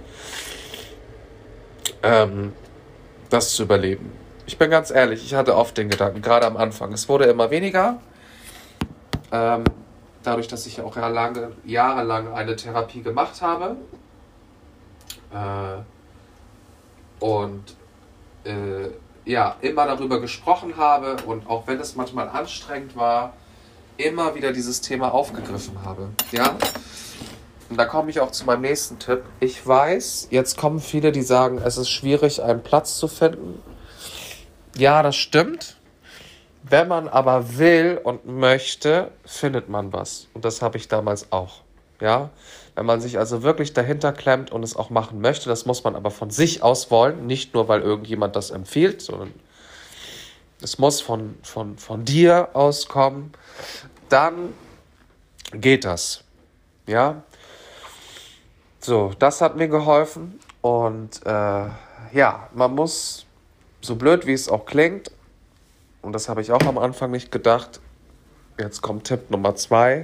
ähm, 2.03 2.53
das 3.31 3.55
zu 3.55 3.63
überleben. 3.63 4.13
Ich 4.47 4.59
bin 4.59 4.71
ganz 4.71 4.91
ehrlich, 4.91 5.25
ich 5.25 5.35
hatte 5.35 5.57
oft 5.57 5.77
den 5.79 5.89
Gedanken, 5.89 6.21
gerade 6.21 6.47
am 6.47 6.57
Anfang. 6.57 6.93
Es 6.93 7.09
wurde 7.09 7.27
immer 7.27 7.51
weniger. 7.51 8.01
Ähm, 9.31 9.65
dadurch, 10.23 10.49
dass 10.49 10.67
ich 10.67 10.81
auch 10.81 10.97
lange, 10.97 11.53
jahrelang 11.65 12.33
eine 12.33 12.57
Therapie 12.57 13.03
gemacht 13.03 13.41
habe. 13.41 13.77
Äh, 15.33 17.25
und 17.25 17.77
äh, 18.45 18.89
ja, 19.25 19.57
immer 19.61 19.87
darüber 19.87 20.21
gesprochen 20.21 20.77
habe 20.77 21.17
und 21.27 21.49
auch 21.49 21.67
wenn 21.69 21.79
es 21.79 21.95
manchmal 21.95 22.29
anstrengend 22.29 22.97
war, 22.97 23.35
immer 23.97 24.35
wieder 24.35 24.53
dieses 24.53 24.81
Thema 24.81 25.15
aufgegriffen 25.15 25.85
habe. 25.85 26.09
Ja? 26.33 26.57
Und 27.71 27.77
da 27.77 27.85
komme 27.85 28.11
ich 28.11 28.21
auch 28.21 28.33
zu 28.33 28.45
meinem 28.45 28.63
nächsten 28.63 28.99
Tipp. 28.99 29.23
Ich 29.39 29.65
weiß, 29.67 30.29
jetzt 30.31 30.59
kommen 30.59 30.81
viele, 30.81 31.13
die 31.13 31.23
sagen, 31.23 31.59
es 31.65 31.77
ist 31.77 31.91
schwierig, 31.91 32.43
einen 32.43 32.63
Platz 32.63 32.99
zu 32.99 33.07
finden. 33.07 33.63
Ja, 34.77 35.03
das 35.03 35.17
stimmt. 35.17 35.77
Wenn 36.63 36.89
man 36.89 37.09
aber 37.09 37.59
will 37.59 38.01
und 38.03 38.27
möchte, 38.27 39.11
findet 39.25 39.69
man 39.69 39.93
was. 39.93 40.29
Und 40.33 40.45
das 40.45 40.63
habe 40.63 40.79
ich 40.79 40.89
damals 40.89 41.33
auch. 41.33 41.61
Ja, 42.01 42.31
wenn 42.75 42.87
man 42.87 43.01
sich 43.01 43.19
also 43.19 43.43
wirklich 43.43 43.75
dahinter 43.75 44.13
klemmt 44.13 44.51
und 44.51 44.63
es 44.63 44.75
auch 44.75 44.91
machen 44.91 45.21
möchte, 45.21 45.49
das 45.49 45.67
muss 45.67 45.85
man 45.85 45.95
aber 45.95 46.11
von 46.11 46.31
sich 46.31 46.63
aus 46.63 46.91
wollen, 46.91 47.27
nicht 47.27 47.55
nur 47.55 47.69
weil 47.69 47.81
irgendjemand 47.83 48.35
das 48.35 48.51
empfiehlt, 48.51 49.03
sondern 49.03 49.33
es 50.61 50.79
muss 50.79 51.01
von, 51.01 51.37
von, 51.43 51.77
von 51.79 52.05
dir 52.05 52.49
auskommen, 52.55 53.33
dann 54.09 54.53
geht 55.53 55.85
das. 55.85 56.25
Ja, 56.87 57.23
so, 58.81 59.13
das 59.19 59.41
hat 59.41 59.57
mir 59.57 59.69
geholfen 59.69 60.41
und 60.61 61.25
äh, 61.25 61.31
ja, 61.31 62.49
man 62.53 62.75
muss, 62.75 63.27
so 63.83 63.97
blöd 63.97 64.27
wie 64.27 64.33
es 64.33 64.49
auch 64.49 64.65
klingt, 64.65 65.11
und 66.01 66.13
das 66.15 66.29
habe 66.29 66.41
ich 66.41 66.51
auch 66.53 66.63
am 66.63 66.79
Anfang 66.79 67.11
nicht 67.11 67.31
gedacht, 67.31 67.81
jetzt 68.59 68.81
kommt 68.81 69.05
Tipp 69.05 69.31
Nummer 69.31 69.55
zwei, 69.55 70.03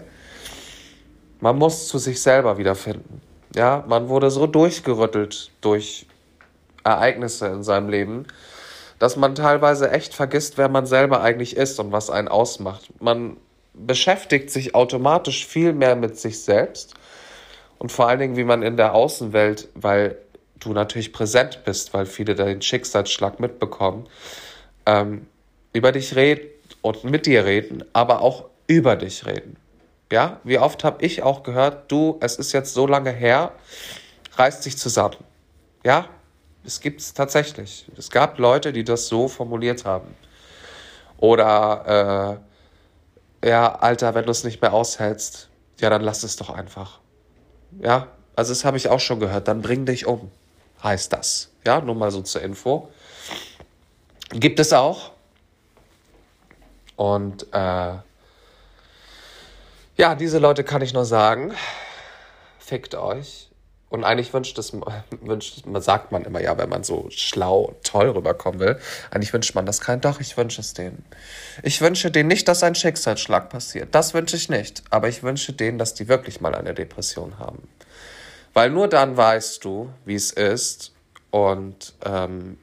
man 1.41 1.57
muss 1.57 1.89
zu 1.89 1.99
sich 1.99 2.21
selber 2.21 2.59
wiederfinden. 2.59 3.23
Ja, 3.55 3.85
man 3.89 4.09
wurde 4.09 4.31
so 4.31 4.47
durchgerüttelt 4.47 5.51
durch 5.61 6.07
Ereignisse 6.85 7.47
in 7.47 7.63
seinem 7.63 7.89
Leben, 7.89 8.27
dass 8.99 9.17
man 9.17 9.35
teilweise 9.35 9.91
echt 9.91 10.15
vergisst, 10.15 10.59
wer 10.59 10.69
man 10.69 10.87
selber 10.87 11.23
eigentlich 11.23 11.57
ist 11.57 11.79
und 11.79 11.93
was 11.93 12.11
einen 12.11 12.29
ausmacht. 12.29 12.91
Man 13.01 13.37
beschäftigt 13.75 14.51
sich 14.51 14.75
automatisch 14.75 15.47
viel 15.47 15.73
mehr 15.73 15.95
mit 15.97 16.19
sich 16.19 16.43
selbst 16.43 16.95
und 17.79 17.93
vor 17.93 18.09
allen 18.09 18.19
Dingen, 18.19 18.37
wie 18.37 18.45
man 18.45 18.63
in 18.63 18.77
der 18.77 18.95
Außenwelt, 18.95 19.69
weil 19.75 20.19
du 20.61 20.73
natürlich 20.73 21.13
präsent 21.13 21.65
bist, 21.65 21.95
weil 21.95 22.07
viele 22.07 22.35
den 22.35 22.63
Schicksalsschlag 22.63 23.41
mitbekommen, 23.41 24.09
ähm, 24.87 25.27
über 25.73 25.93
dich 25.93 26.17
reden 26.17 26.49
und 26.83 27.05
mit 27.05 27.27
dir 27.27 27.45
reden, 27.45 27.85
aber 27.93 28.21
auch 28.21 28.47
über 28.67 28.97
dich 28.97 29.27
reden. 29.27 29.57
Ja, 30.11 30.41
wie 30.45 30.59
oft 30.59 30.85
habe 30.85 31.05
ich 31.05 31.23
auch 31.23 31.43
gehört, 31.43 31.91
du, 31.93 32.17
es 32.21 32.37
ist 32.37 32.53
jetzt 32.53 32.73
so 32.73 32.87
lange 32.87 33.11
her, 33.11 33.53
reißt 34.37 34.63
sich 34.63 34.79
zusammen. 34.79 35.17
Ja, 35.85 36.09
es 36.65 36.81
gibt 36.81 37.01
es 37.01 37.15
tatsächlich. 37.15 37.87
Es 37.97 38.11
gab 38.11 38.39
Leute, 38.39 38.73
die 38.73 38.85
das 38.85 39.09
so 39.09 39.29
formuliert 39.29 39.85
haben. 39.85 40.15
Oder, 41.19 42.41
äh, 43.43 43.49
ja, 43.49 43.75
Alter, 43.75 44.15
wenn 44.15 44.25
du 44.25 44.31
es 44.31 44.45
nicht 44.45 44.63
mehr 44.63 44.73
aushältst, 44.73 45.49
ja, 45.81 45.91
dann 45.91 46.03
lass 46.03 46.23
es 46.23 46.37
doch 46.37 46.51
einfach. 46.51 47.01
Ja, 47.81 48.09
also 48.35 48.53
das 48.53 48.65
habe 48.65 48.77
ich 48.77 48.89
auch 48.89 49.01
schon 49.01 49.21
gehört. 49.21 49.49
Dann 49.49 49.63
bring 49.63 49.85
dich 49.85 50.07
um, 50.07 50.31
heißt 50.83 51.13
das. 51.13 51.51
Ja, 51.67 51.81
nur 51.81 51.95
mal 51.95 52.11
so 52.11 52.23
zur 52.23 52.43
Info. 52.43 52.89
Gibt 54.31 54.61
es 54.61 54.73
auch. 54.73 55.13
Und 56.97 57.47
äh, 57.53 57.95
ja, 59.97 60.15
diese 60.15 60.39
Leute 60.39 60.65
kann 60.65 60.83
ich 60.83 60.93
nur 60.93 61.05
sagen, 61.05 61.55
fickt 62.59 62.95
euch. 62.95 63.49
Und 63.91 64.05
eigentlich 64.05 64.35
wünscht 64.35 64.59
es, 64.59 64.73
wünscht, 65.21 65.65
sagt 65.79 66.13
man 66.13 66.25
immer 66.25 66.41
ja, 66.41 66.59
wenn 66.59 66.69
man 66.69 66.85
so 66.85 67.07
schlau, 67.11 67.75
toll 67.83 68.11
rüberkommen 68.11 68.61
will. 68.61 68.79
Eigentlich 69.11 69.33
wünscht 69.33 69.55
man 69.55 69.65
das 69.65 69.81
kein. 69.81 70.01
Doch, 70.01 70.21
ich 70.21 70.37
wünsche 70.37 70.61
es 70.61 70.75
denen. 70.75 71.05
Ich 71.63 71.81
wünsche 71.81 72.11
denen 72.11 72.29
nicht, 72.29 72.49
dass 72.49 72.63
ein 72.63 72.75
Schicksalsschlag 72.75 73.49
passiert. 73.49 73.95
Das 73.95 74.13
wünsche 74.13 74.37
ich 74.37 74.49
nicht. 74.49 74.83
Aber 74.91 75.09
ich 75.09 75.23
wünsche 75.23 75.53
denen, 75.53 75.79
dass 75.79 75.95
die 75.95 76.09
wirklich 76.09 76.41
mal 76.41 76.55
eine 76.55 76.75
Depression 76.75 77.39
haben. 77.39 77.69
Weil 78.59 78.71
nur 78.71 78.89
dann 78.89 79.17
weißt 79.17 79.65
du, 79.65 79.89
wie 80.05 80.17
es 80.17 80.33
ist 80.33 80.93
und 81.31 81.95
ähm, 82.05 82.59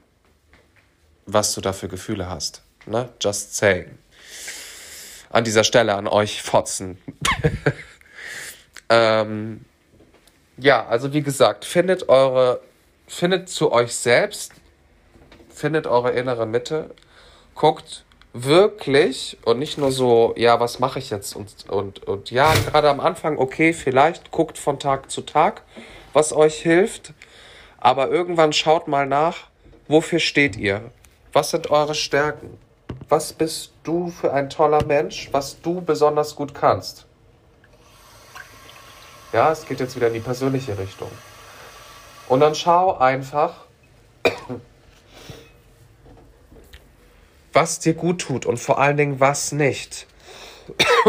was 1.26 1.54
du 1.54 1.62
da 1.62 1.72
für 1.72 1.88
Gefühle 1.88 2.30
hast. 2.30 2.64
Ne? 2.86 3.08
Just 3.22 3.56
saying 3.56 3.98
an 5.30 5.46
dieser 5.46 5.64
Stelle 5.64 5.96
an 5.96 6.10
euch 6.10 6.42
Fotzen. 6.42 6.98
ähm, 8.90 9.64
ja, 10.58 10.86
also 10.86 11.14
wie 11.14 11.22
gesagt, 11.22 11.64
findet 11.64 12.10
eure, 12.10 12.60
findet 13.08 13.48
zu 13.48 13.72
euch 13.72 13.96
selbst, 13.96 14.52
findet 15.50 15.88
eure 15.88 16.12
innere 16.12 16.46
Mitte, 16.46 16.94
guckt 17.54 18.04
wirklich 18.44 19.38
und 19.46 19.60
nicht 19.60 19.78
nur 19.78 19.92
so, 19.92 20.34
ja, 20.38 20.60
was 20.60 20.80
mache 20.80 21.00
ich 21.00 21.10
jetzt 21.10 21.36
und, 21.36 21.70
und, 21.70 22.08
und 22.08 22.32
ja, 22.32 22.54
gerade 22.54 22.90
am 22.90 23.00
Anfang, 23.00 23.38
okay, 23.38 23.74
vielleicht 23.74 24.32
guckt 24.32 24.58
von 24.58 24.78
Tag 24.78 25.10
zu 25.10 25.22
Tag, 25.22 25.64
was 26.14 26.34
euch 26.34 26.56
hilft, 26.62 27.14
aber 27.80 28.10
irgendwann 28.10 28.54
schaut 28.54 28.88
mal 28.88 29.08
nach, 29.08 29.48
wofür 29.88 30.20
steht 30.20 30.56
ihr? 30.56 30.82
Was 31.34 31.52
sind 31.52 31.72
eure 31.72 31.96
Stärken? 31.96 32.58
was 33.10 33.34
bist 33.34 33.72
du 33.84 34.10
für 34.10 34.34
ein 34.34 34.50
toller 34.50 34.84
Mensch, 34.86 35.30
was 35.32 35.62
du 35.62 35.82
besonders 35.82 36.36
gut 36.36 36.54
kannst. 36.56 37.06
Ja, 39.32 39.52
es 39.52 39.66
geht 39.66 39.80
jetzt 39.80 39.96
wieder 39.96 40.08
in 40.08 40.14
die 40.14 40.20
persönliche 40.20 40.78
Richtung. 40.78 41.12
Und 42.28 42.40
dann 42.40 42.56
schau 42.56 42.98
einfach, 42.98 43.65
was 47.56 47.80
dir 47.80 47.94
gut 47.94 48.22
tut 48.22 48.46
und 48.46 48.58
vor 48.58 48.80
allen 48.80 48.98
Dingen 48.98 49.20
was 49.20 49.52
nicht. 49.52 50.08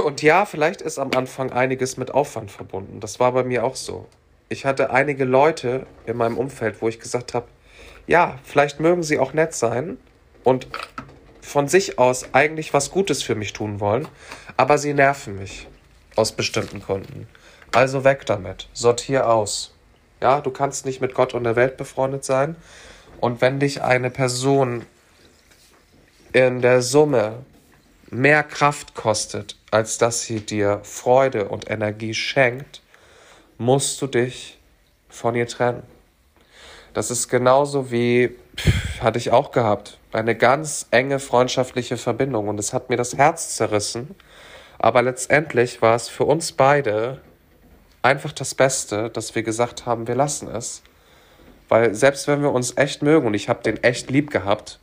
Und 0.04 0.22
ja, 0.22 0.44
vielleicht 0.44 0.82
ist 0.82 0.98
am 0.98 1.10
Anfang 1.16 1.50
einiges 1.50 1.96
mit 1.96 2.12
Aufwand 2.12 2.50
verbunden. 2.50 3.00
Das 3.00 3.18
war 3.18 3.32
bei 3.32 3.42
mir 3.42 3.64
auch 3.64 3.76
so. 3.76 4.06
Ich 4.48 4.64
hatte 4.64 4.90
einige 4.90 5.24
Leute 5.24 5.86
in 6.04 6.16
meinem 6.16 6.38
Umfeld, 6.38 6.80
wo 6.82 6.88
ich 6.88 7.00
gesagt 7.00 7.34
habe, 7.34 7.46
ja, 8.06 8.38
vielleicht 8.44 8.80
mögen 8.80 9.02
sie 9.02 9.18
auch 9.18 9.32
nett 9.32 9.54
sein 9.54 9.96
und 10.44 10.68
von 11.40 11.68
sich 11.68 11.98
aus 11.98 12.34
eigentlich 12.34 12.74
was 12.74 12.90
Gutes 12.90 13.22
für 13.22 13.34
mich 13.34 13.52
tun 13.52 13.80
wollen, 13.80 14.06
aber 14.56 14.78
sie 14.78 14.94
nerven 14.94 15.38
mich 15.38 15.66
aus 16.14 16.32
bestimmten 16.32 16.80
Gründen. 16.80 17.26
Also 17.72 18.04
weg 18.04 18.26
damit, 18.26 18.68
sortier 18.72 19.28
aus. 19.28 19.74
Ja, 20.20 20.40
du 20.40 20.50
kannst 20.50 20.86
nicht 20.86 21.00
mit 21.00 21.14
Gott 21.14 21.34
und 21.34 21.44
der 21.44 21.56
Welt 21.56 21.76
befreundet 21.76 22.24
sein. 22.24 22.56
Und 23.20 23.40
wenn 23.40 23.58
dich 23.58 23.82
eine 23.82 24.10
Person 24.10 24.84
in 26.32 26.60
der 26.60 26.82
Summe 26.82 27.44
mehr 28.10 28.42
Kraft 28.42 28.94
kostet, 28.94 29.56
als 29.70 29.98
dass 29.98 30.22
sie 30.22 30.40
dir 30.40 30.80
Freude 30.82 31.48
und 31.48 31.70
Energie 31.70 32.14
schenkt, 32.14 32.82
musst 33.58 34.00
du 34.00 34.06
dich 34.06 34.58
von 35.08 35.34
ihr 35.34 35.46
trennen. 35.46 35.82
Das 36.94 37.10
ist 37.10 37.28
genauso 37.28 37.90
wie, 37.90 38.36
pff, 38.56 39.02
hatte 39.02 39.18
ich 39.18 39.30
auch 39.30 39.50
gehabt, 39.50 39.98
eine 40.12 40.34
ganz 40.34 40.86
enge 40.90 41.18
freundschaftliche 41.18 41.96
Verbindung 41.96 42.48
und 42.48 42.58
es 42.58 42.72
hat 42.72 42.88
mir 42.88 42.96
das 42.96 43.16
Herz 43.16 43.54
zerrissen. 43.54 44.14
Aber 44.78 45.02
letztendlich 45.02 45.82
war 45.82 45.94
es 45.94 46.08
für 46.08 46.24
uns 46.24 46.52
beide 46.52 47.20
einfach 48.02 48.32
das 48.32 48.54
Beste, 48.54 49.10
dass 49.10 49.34
wir 49.34 49.42
gesagt 49.42 49.84
haben, 49.84 50.06
wir 50.06 50.14
lassen 50.14 50.48
es. 50.48 50.82
Weil 51.68 51.94
selbst 51.94 52.28
wenn 52.28 52.42
wir 52.42 52.52
uns 52.52 52.76
echt 52.76 53.02
mögen 53.02 53.26
und 53.26 53.34
ich 53.34 53.48
habe 53.48 53.62
den 53.62 53.82
echt 53.82 54.10
lieb 54.10 54.30
gehabt, 54.30 54.78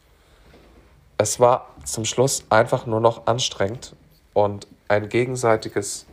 es 1.17 1.39
war 1.39 1.67
zum 1.83 2.05
Schluss 2.05 2.45
einfach 2.49 2.85
nur 2.85 2.99
noch 2.99 3.27
anstrengend 3.27 3.95
und 4.33 4.67
ein 4.87 5.09
gegenseitiges 5.09 6.05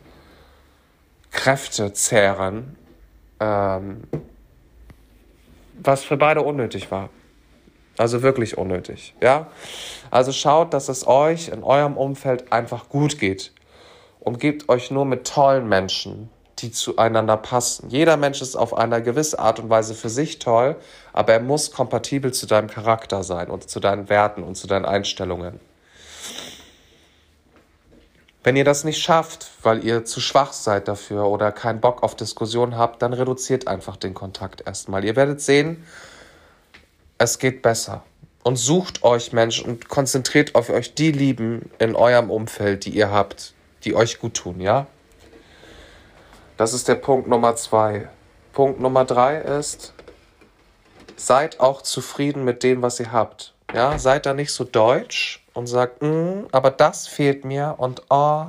Kräftezehren, 1.31 2.77
ähm, 3.39 4.03
was 5.81 6.03
für 6.03 6.17
beide 6.17 6.41
unnötig 6.41 6.91
war. 6.91 7.09
Also 7.97 8.21
wirklich 8.21 8.57
unnötig, 8.57 9.13
ja? 9.21 9.47
Also 10.09 10.31
schaut, 10.31 10.73
dass 10.73 10.89
es 10.89 11.05
euch 11.07 11.49
in 11.49 11.63
eurem 11.63 11.97
Umfeld 11.97 12.51
einfach 12.51 12.89
gut 12.89 13.19
geht 13.19 13.51
und 14.19 14.39
gebt 14.39 14.69
euch 14.69 14.91
nur 14.91 15.05
mit 15.05 15.27
tollen 15.27 15.67
Menschen, 15.67 16.29
die 16.61 16.71
zueinander 16.71 17.37
passen. 17.37 17.89
Jeder 17.89 18.17
Mensch 18.17 18.41
ist 18.41 18.55
auf 18.55 18.77
eine 18.77 19.01
gewisse 19.01 19.39
Art 19.39 19.59
und 19.59 19.69
Weise 19.69 19.95
für 19.95 20.09
sich 20.09 20.39
toll, 20.39 20.75
aber 21.13 21.33
er 21.33 21.39
muss 21.39 21.71
kompatibel 21.71 22.33
zu 22.33 22.45
deinem 22.45 22.69
Charakter 22.69 23.23
sein 23.23 23.49
und 23.49 23.69
zu 23.69 23.79
deinen 23.79 24.09
Werten 24.09 24.43
und 24.43 24.55
zu 24.55 24.67
deinen 24.67 24.85
Einstellungen. 24.85 25.59
Wenn 28.43 28.55
ihr 28.55 28.65
das 28.65 28.83
nicht 28.83 29.01
schafft, 29.01 29.51
weil 29.61 29.83
ihr 29.83 30.03
zu 30.03 30.19
schwach 30.19 30.51
seid 30.53 30.87
dafür 30.87 31.27
oder 31.27 31.51
keinen 31.51 31.79
Bock 31.79 32.01
auf 32.01 32.15
Diskussion 32.15 32.75
habt, 32.75 33.01
dann 33.03 33.13
reduziert 33.13 33.67
einfach 33.67 33.97
den 33.97 34.15
Kontakt 34.15 34.61
erstmal. 34.65 35.05
Ihr 35.05 35.15
werdet 35.15 35.41
sehen, 35.41 35.85
es 37.19 37.37
geht 37.37 37.61
besser. 37.61 38.03
Und 38.43 38.55
sucht 38.55 39.03
euch 39.03 39.33
Menschen 39.33 39.65
und 39.65 39.89
konzentriert 39.89 40.55
auf 40.55 40.71
euch 40.71 40.95
die 40.95 41.11
Lieben 41.11 41.69
in 41.77 41.95
eurem 41.95 42.31
Umfeld, 42.31 42.85
die 42.85 42.89
ihr 42.89 43.11
habt, 43.11 43.53
die 43.83 43.93
euch 43.93 44.17
gut 44.19 44.33
tun, 44.33 44.59
ja? 44.59 44.87
Das 46.61 46.73
ist 46.73 46.87
der 46.87 46.93
Punkt 46.93 47.27
Nummer 47.27 47.55
zwei. 47.55 48.07
Punkt 48.53 48.79
Nummer 48.79 49.03
drei 49.03 49.39
ist, 49.39 49.95
seid 51.15 51.59
auch 51.59 51.81
zufrieden 51.81 52.43
mit 52.43 52.61
dem, 52.61 52.83
was 52.83 52.99
ihr 52.99 53.11
habt. 53.11 53.55
Ja, 53.73 53.97
seid 53.97 54.27
da 54.27 54.35
nicht 54.35 54.53
so 54.53 54.63
deutsch 54.63 55.43
und 55.55 55.65
sagt, 55.65 56.03
mm, 56.03 56.49
aber 56.51 56.69
das 56.69 57.07
fehlt 57.07 57.45
mir 57.45 57.73
und 57.79 58.03
oh, 58.11 58.45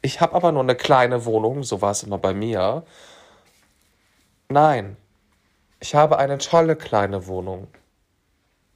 ich 0.00 0.20
habe 0.20 0.36
aber 0.36 0.52
nur 0.52 0.62
eine 0.62 0.76
kleine 0.76 1.24
Wohnung, 1.24 1.64
so 1.64 1.82
war 1.82 1.90
es 1.90 2.04
immer 2.04 2.18
bei 2.18 2.34
mir. 2.34 2.84
Nein, 4.48 4.96
ich 5.80 5.96
habe 5.96 6.18
eine 6.18 6.38
tolle 6.38 6.76
kleine 6.76 7.26
Wohnung 7.26 7.66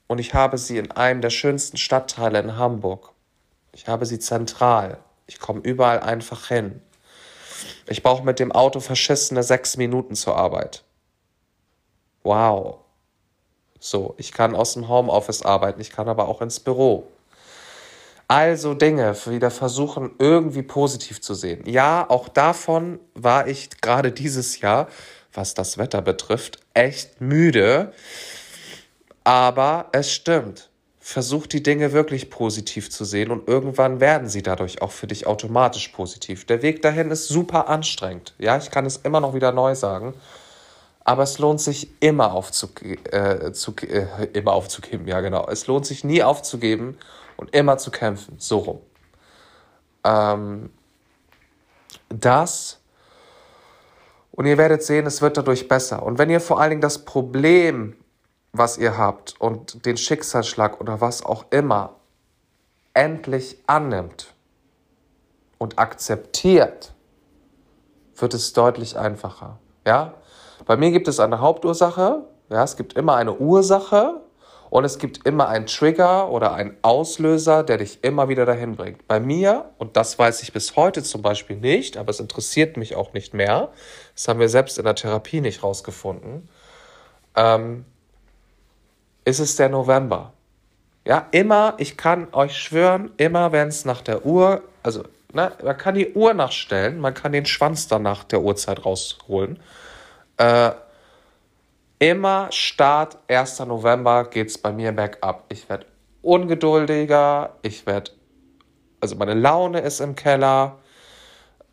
und 0.07 0.19
ich 0.19 0.33
habe 0.33 0.57
sie 0.57 0.77
in 0.79 0.91
einem 0.91 1.21
der 1.21 1.29
schönsten 1.29 1.77
Stadtteile 1.77 2.39
in 2.39 2.57
Hamburg. 2.57 3.13
Ich 3.71 3.87
habe 3.87 4.05
sie 4.05 4.19
zentral. 4.19 4.97
Ich 5.27 5.39
komme 5.39 5.61
überall 5.61 6.01
einfach 6.01 6.49
hin. 6.49 6.81
Ich 7.87 8.01
brauche 8.01 8.23
mit 8.23 8.39
dem 8.39 8.51
Auto 8.51 8.79
verschissene 8.79 9.43
sechs 9.43 9.77
Minuten 9.77 10.15
zur 10.15 10.35
Arbeit. 10.35 10.83
Wow. 12.23 12.79
So, 13.79 14.15
ich 14.17 14.31
kann 14.31 14.55
aus 14.55 14.73
dem 14.73 14.87
Homeoffice 14.87 15.43
arbeiten, 15.43 15.79
ich 15.79 15.91
kann 15.91 16.09
aber 16.09 16.27
auch 16.27 16.41
ins 16.41 16.59
Büro. 16.59 17.07
Also 18.27 18.73
Dinge 18.73 19.15
wieder 19.27 19.51
versuchen, 19.51 20.15
irgendwie 20.17 20.63
positiv 20.63 21.21
zu 21.21 21.35
sehen. 21.35 21.61
Ja, 21.67 22.09
auch 22.09 22.27
davon 22.27 22.99
war 23.13 23.47
ich 23.47 23.69
gerade 23.81 24.11
dieses 24.11 24.59
Jahr, 24.61 24.87
was 25.31 25.53
das 25.53 25.77
Wetter 25.77 26.01
betrifft, 26.01 26.59
echt 26.73 27.21
müde. 27.21 27.93
Aber 29.23 29.89
es 29.91 30.11
stimmt 30.11 30.69
versuch 31.07 31.45
die 31.45 31.61
Dinge 31.61 31.93
wirklich 31.93 32.31
positiv 32.31 32.89
zu 32.89 33.05
sehen 33.05 33.29
und 33.29 33.47
irgendwann 33.47 33.99
werden 33.99 34.27
sie 34.27 34.41
dadurch 34.41 34.81
auch 34.81 34.91
für 34.91 35.05
dich 35.05 35.27
automatisch 35.27 35.89
positiv. 35.89 36.45
Der 36.45 36.63
Weg 36.63 36.81
dahin 36.81 37.11
ist 37.11 37.27
super 37.27 37.69
anstrengend. 37.69 38.33
Ja, 38.39 38.57
ich 38.57 38.71
kann 38.71 38.87
es 38.87 38.97
immer 38.97 39.19
noch 39.19 39.35
wieder 39.35 39.51
neu 39.51 39.75
sagen. 39.75 40.15
Aber 41.03 41.21
es 41.21 41.37
lohnt 41.37 41.61
sich 41.61 41.89
immer, 41.99 42.33
aufzu 42.33 42.69
äh, 43.11 43.51
zu, 43.51 43.75
äh, 43.83 44.25
immer 44.33 44.53
aufzugeben. 44.53 45.07
Ja, 45.07 45.21
genau. 45.21 45.47
Es 45.47 45.67
lohnt 45.67 45.85
sich 45.85 46.03
nie 46.03 46.23
aufzugeben 46.23 46.97
und 47.37 47.53
immer 47.53 47.77
zu 47.77 47.91
kämpfen. 47.91 48.37
So 48.39 48.57
rum. 48.57 48.81
Ähm, 50.03 50.71
das. 52.09 52.79
Und 54.31 54.47
ihr 54.47 54.57
werdet 54.57 54.81
sehen, 54.81 55.05
es 55.05 55.21
wird 55.21 55.37
dadurch 55.37 55.67
besser. 55.67 56.01
Und 56.01 56.17
wenn 56.17 56.31
ihr 56.31 56.41
vor 56.41 56.59
allen 56.59 56.71
Dingen 56.71 56.81
das 56.81 57.05
Problem 57.05 57.95
was 58.57 58.77
ihr 58.77 58.97
habt 58.97 59.39
und 59.39 59.85
den 59.85 59.97
Schicksalsschlag 59.97 60.79
oder 60.79 61.01
was 61.01 61.23
auch 61.23 61.45
immer 61.51 61.95
endlich 62.93 63.57
annimmt 63.67 64.33
und 65.57 65.79
akzeptiert, 65.79 66.93
wird 68.15 68.33
es 68.33 68.53
deutlich 68.53 68.97
einfacher. 68.97 69.59
Ja? 69.85 70.13
Bei 70.65 70.77
mir 70.77 70.91
gibt 70.91 71.07
es 71.07 71.19
eine 71.19 71.41
Hauptursache, 71.41 72.23
ja, 72.49 72.63
es 72.63 72.77
gibt 72.77 72.93
immer 72.93 73.15
eine 73.15 73.33
Ursache 73.33 74.21
und 74.69 74.85
es 74.85 74.99
gibt 74.99 75.25
immer 75.25 75.47
einen 75.47 75.65
Trigger 75.65 76.29
oder 76.29 76.53
einen 76.53 76.77
Auslöser, 76.81 77.63
der 77.63 77.77
dich 77.77 78.03
immer 78.03 78.29
wieder 78.29 78.45
dahin 78.45 78.75
bringt. 78.75 79.07
Bei 79.07 79.19
mir, 79.19 79.71
und 79.77 79.97
das 79.97 80.17
weiß 80.17 80.43
ich 80.43 80.53
bis 80.53 80.75
heute 80.75 81.03
zum 81.03 81.21
Beispiel 81.21 81.57
nicht, 81.57 81.97
aber 81.97 82.11
es 82.11 82.19
interessiert 82.19 82.77
mich 82.77 82.95
auch 82.95 83.13
nicht 83.13 83.33
mehr, 83.33 83.69
das 84.13 84.27
haben 84.27 84.39
wir 84.39 84.49
selbst 84.49 84.77
in 84.77 84.85
der 84.85 84.95
Therapie 84.95 85.41
nicht 85.41 85.63
rausgefunden, 85.63 86.49
ähm, 87.35 87.85
ist 89.25 89.39
es 89.39 89.55
der 89.55 89.69
November. 89.69 90.31
Ja, 91.03 91.27
immer, 91.31 91.73
ich 91.77 91.97
kann 91.97 92.27
euch 92.31 92.57
schwören, 92.57 93.11
immer 93.17 93.51
wenn 93.51 93.67
es 93.67 93.85
nach 93.85 94.01
der 94.01 94.25
Uhr, 94.25 94.63
also 94.81 95.03
ne, 95.33 95.51
man 95.63 95.77
kann 95.77 95.95
die 95.95 96.13
Uhr 96.13 96.33
nachstellen, 96.33 96.99
man 96.99 97.13
kann 97.13 97.31
den 97.31 97.45
Schwanz 97.45 97.87
dann 97.87 98.03
nach 98.03 98.23
der 98.23 98.41
Uhrzeit 98.41 98.85
rausholen. 98.85 99.59
Äh, 100.37 100.71
immer 101.99 102.47
Start 102.51 103.17
1. 103.27 103.59
November 103.59 104.25
geht 104.25 104.47
es 104.49 104.57
bei 104.57 104.71
mir 104.71 104.91
bergab. 104.91 105.45
Ich 105.49 105.69
werde 105.69 105.85
ungeduldiger, 106.21 107.55
ich 107.61 107.85
werde, 107.85 108.11
also 108.99 109.15
meine 109.15 109.35
Laune 109.35 109.81
ist 109.81 109.99
im 109.99 110.15
Keller, 110.15 110.79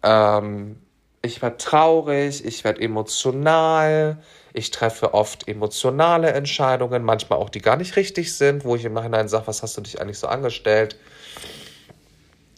ähm, 0.03 0.79
ich 1.23 1.41
werde 1.41 1.57
traurig, 1.57 2.45
ich 2.45 2.65
werde 2.65 2.83
emotional, 2.83 4.19
ich 4.53 4.71
treffe 4.71 5.15
oft 5.15 5.49
emotionale 5.49 6.33
Entscheidungen, 6.33 7.03
manchmal 7.03 7.39
auch, 7.39 7.51
die 7.51 7.61
gar 7.61 7.77
nicht 7.77 7.97
richtig 7.97 8.37
sind, 8.37 8.65
wo 8.65 8.77
ich 8.77 8.85
im 8.85 8.93
Nachhinein 8.93 9.29
sage, 9.29 9.47
was 9.47 9.63
hast 9.63 9.77
du 9.77 9.81
dich 9.81 10.01
eigentlich 10.01 10.19
so 10.19 10.27
angestellt? 10.27 10.97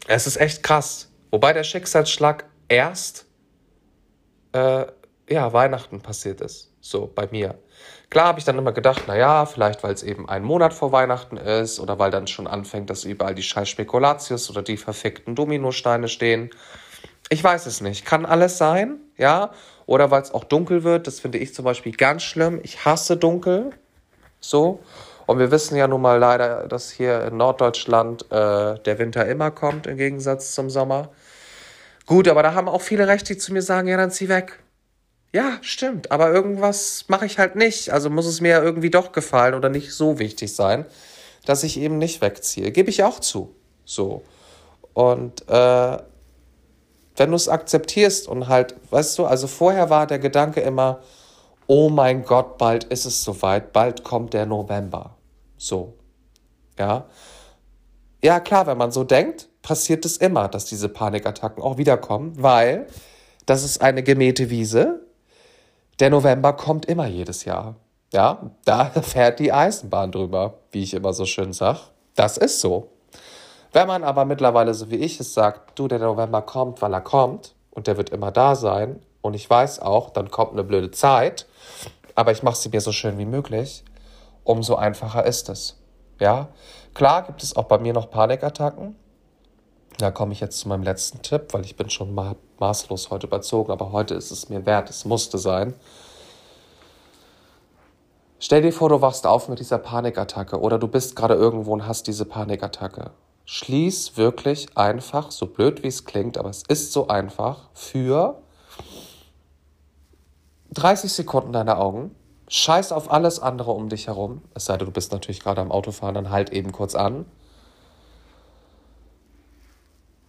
Es 0.06 0.26
ist 0.26 0.36
echt 0.36 0.62
krass. 0.62 1.10
Wobei 1.30 1.52
der 1.52 1.64
Schicksalsschlag 1.64 2.44
erst 2.68 3.26
äh, 4.52 4.86
ja, 5.28 5.52
Weihnachten 5.52 6.00
passiert 6.00 6.40
ist. 6.40 6.72
So 6.80 7.10
bei 7.12 7.28
mir. 7.30 7.58
Klar 8.10 8.26
habe 8.26 8.38
ich 8.38 8.44
dann 8.44 8.58
immer 8.58 8.72
gedacht, 8.72 9.08
naja, 9.08 9.46
vielleicht 9.46 9.82
weil 9.82 9.94
es 9.94 10.02
eben 10.02 10.28
ein 10.28 10.44
Monat 10.44 10.74
vor 10.74 10.92
Weihnachten 10.92 11.36
ist 11.36 11.80
oder 11.80 11.98
weil 11.98 12.10
dann 12.10 12.26
schon 12.26 12.46
anfängt, 12.46 12.90
dass 12.90 13.04
überall 13.04 13.34
die 13.34 13.42
scheiß 13.42 13.68
Spekulatius 13.68 14.50
oder 14.50 14.62
die 14.62 14.76
verfickten 14.76 15.34
Dominosteine 15.34 16.08
stehen. 16.08 16.50
Ich 17.30 17.42
weiß 17.42 17.66
es 17.66 17.80
nicht. 17.80 18.04
Kann 18.04 18.26
alles 18.26 18.58
sein, 18.58 19.00
ja. 19.16 19.50
Oder 19.86 20.10
weil 20.10 20.22
es 20.22 20.32
auch 20.32 20.44
dunkel 20.44 20.84
wird. 20.84 21.06
Das 21.06 21.20
finde 21.20 21.38
ich 21.38 21.54
zum 21.54 21.64
Beispiel 21.64 21.92
ganz 21.92 22.22
schlimm. 22.22 22.60
Ich 22.62 22.84
hasse 22.84 23.16
dunkel. 23.16 23.70
So. 24.40 24.80
Und 25.26 25.38
wir 25.38 25.50
wissen 25.50 25.76
ja 25.76 25.88
nun 25.88 26.02
mal 26.02 26.18
leider, 26.18 26.68
dass 26.68 26.90
hier 26.90 27.24
in 27.24 27.36
Norddeutschland 27.36 28.30
äh, 28.30 28.78
der 28.78 28.98
Winter 28.98 29.26
immer 29.26 29.50
kommt, 29.50 29.86
im 29.86 29.96
Gegensatz 29.96 30.54
zum 30.54 30.68
Sommer. 30.68 31.10
Gut, 32.06 32.28
aber 32.28 32.42
da 32.42 32.54
haben 32.54 32.68
auch 32.68 32.82
viele 32.82 33.08
Recht, 33.08 33.28
die 33.30 33.38
zu 33.38 33.52
mir 33.52 33.62
sagen, 33.62 33.88
ja, 33.88 33.96
dann 33.96 34.10
zieh 34.10 34.28
weg. 34.28 34.58
Ja, 35.32 35.58
stimmt, 35.62 36.12
aber 36.12 36.30
irgendwas 36.30 37.06
mache 37.08 37.26
ich 37.26 37.38
halt 37.38 37.56
nicht. 37.56 37.90
Also 37.90 38.10
muss 38.10 38.26
es 38.26 38.40
mir 38.40 38.50
ja 38.50 38.62
irgendwie 38.62 38.90
doch 38.90 39.12
gefallen 39.12 39.54
oder 39.54 39.68
nicht 39.68 39.92
so 39.92 40.18
wichtig 40.18 40.54
sein, 40.54 40.84
dass 41.46 41.64
ich 41.64 41.80
eben 41.80 41.98
nicht 41.98 42.20
wegziehe. 42.20 42.70
Gebe 42.70 42.90
ich 42.90 43.02
auch 43.02 43.18
zu. 43.18 43.54
So. 43.84 44.22
Und 44.92 45.48
äh, 45.48 45.98
wenn 47.16 47.30
du 47.30 47.36
es 47.36 47.48
akzeptierst 47.48 48.28
und 48.28 48.48
halt, 48.48 48.74
weißt 48.90 49.18
du, 49.18 49.26
also 49.26 49.46
vorher 49.46 49.90
war 49.90 50.06
der 50.06 50.18
Gedanke 50.18 50.60
immer, 50.60 51.00
oh 51.66 51.88
mein 51.88 52.24
Gott, 52.24 52.58
bald 52.58 52.84
ist 52.84 53.04
es 53.04 53.22
soweit, 53.22 53.72
bald 53.72 54.04
kommt 54.04 54.34
der 54.34 54.46
November. 54.46 55.16
So. 55.56 55.94
Ja. 56.78 57.06
Ja, 58.22 58.40
klar, 58.40 58.66
wenn 58.66 58.78
man 58.78 58.90
so 58.90 59.04
denkt, 59.04 59.48
passiert 59.62 60.04
es 60.04 60.16
immer, 60.16 60.48
dass 60.48 60.64
diese 60.66 60.88
Panikattacken 60.88 61.62
auch 61.62 61.78
wiederkommen, 61.78 62.32
weil 62.42 62.86
das 63.46 63.64
ist 63.64 63.80
eine 63.80 64.02
gemähte 64.02 64.50
Wiese. 64.50 65.00
Der 66.00 66.10
November 66.10 66.52
kommt 66.54 66.86
immer 66.86 67.06
jedes 67.06 67.44
Jahr. 67.44 67.76
Ja, 68.12 68.50
da 68.64 68.86
fährt 69.02 69.40
die 69.40 69.52
Eisenbahn 69.52 70.12
drüber, 70.12 70.58
wie 70.72 70.82
ich 70.82 70.94
immer 70.94 71.12
so 71.12 71.26
schön 71.26 71.52
sag. 71.52 71.90
Das 72.14 72.38
ist 72.38 72.60
so. 72.60 72.93
Wenn 73.74 73.88
man 73.88 74.04
aber 74.04 74.24
mittlerweile, 74.24 74.72
so 74.72 74.88
wie 74.92 74.98
ich 74.98 75.18
es 75.18 75.34
sagt, 75.34 75.76
du, 75.76 75.88
der 75.88 75.98
November 75.98 76.42
kommt, 76.42 76.80
weil 76.80 76.94
er 76.94 77.00
kommt 77.00 77.56
und 77.72 77.88
der 77.88 77.96
wird 77.96 78.10
immer 78.10 78.30
da 78.30 78.54
sein 78.54 79.00
und 79.20 79.34
ich 79.34 79.50
weiß 79.50 79.80
auch, 79.80 80.10
dann 80.10 80.30
kommt 80.30 80.52
eine 80.52 80.62
blöde 80.62 80.92
Zeit, 80.92 81.48
aber 82.14 82.30
ich 82.30 82.44
mache 82.44 82.54
sie 82.54 82.68
mir 82.68 82.80
so 82.80 82.92
schön 82.92 83.18
wie 83.18 83.24
möglich, 83.24 83.82
umso 84.44 84.76
einfacher 84.76 85.26
ist 85.26 85.48
es. 85.48 85.76
Ja, 86.20 86.50
klar 86.94 87.24
gibt 87.24 87.42
es 87.42 87.56
auch 87.56 87.64
bei 87.64 87.78
mir 87.78 87.92
noch 87.92 88.10
Panikattacken. 88.10 88.94
Da 89.98 90.12
komme 90.12 90.34
ich 90.34 90.40
jetzt 90.40 90.60
zu 90.60 90.68
meinem 90.68 90.84
letzten 90.84 91.22
Tipp, 91.22 91.48
weil 91.50 91.64
ich 91.64 91.74
bin 91.74 91.90
schon 91.90 92.14
ma 92.14 92.36
maßlos 92.60 93.10
heute 93.10 93.26
überzogen, 93.26 93.72
aber 93.72 93.90
heute 93.90 94.14
ist 94.14 94.30
es 94.30 94.48
mir 94.50 94.64
wert, 94.66 94.88
es 94.88 95.04
musste 95.04 95.36
sein. 95.36 95.74
Stell 98.38 98.62
dir 98.62 98.72
vor, 98.72 98.88
du 98.88 99.00
wachst 99.00 99.26
auf 99.26 99.48
mit 99.48 99.58
dieser 99.58 99.78
Panikattacke 99.78 100.60
oder 100.60 100.78
du 100.78 100.86
bist 100.86 101.16
gerade 101.16 101.34
irgendwo 101.34 101.72
und 101.72 101.88
hast 101.88 102.06
diese 102.06 102.24
Panikattacke. 102.24 103.10
Schließ 103.46 104.16
wirklich 104.16 104.76
einfach, 104.76 105.30
so 105.30 105.46
blöd 105.46 105.82
wie 105.82 105.88
es 105.88 106.04
klingt, 106.04 106.38
aber 106.38 106.48
es 106.48 106.62
ist 106.62 106.92
so 106.92 107.08
einfach, 107.08 107.68
für 107.74 108.42
30 110.72 111.12
Sekunden 111.12 111.52
deine 111.52 111.76
Augen. 111.76 112.14
Scheiß 112.48 112.92
auf 112.92 113.10
alles 113.10 113.40
andere 113.40 113.72
um 113.72 113.88
dich 113.88 114.06
herum. 114.06 114.42
Es 114.54 114.66
sei 114.66 114.76
denn, 114.76 114.86
du 114.86 114.92
bist 114.92 115.12
natürlich 115.12 115.40
gerade 115.40 115.60
am 115.60 115.72
Autofahren, 115.72 116.14
dann 116.14 116.30
halt 116.30 116.50
eben 116.50 116.72
kurz 116.72 116.94
an. 116.94 117.26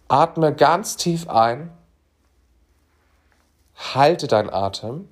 Atme 0.08 0.54
ganz 0.54 0.96
tief 0.96 1.28
ein. 1.28 1.70
Halte 3.94 4.26
deinen 4.26 4.50
Atem. 4.50 5.08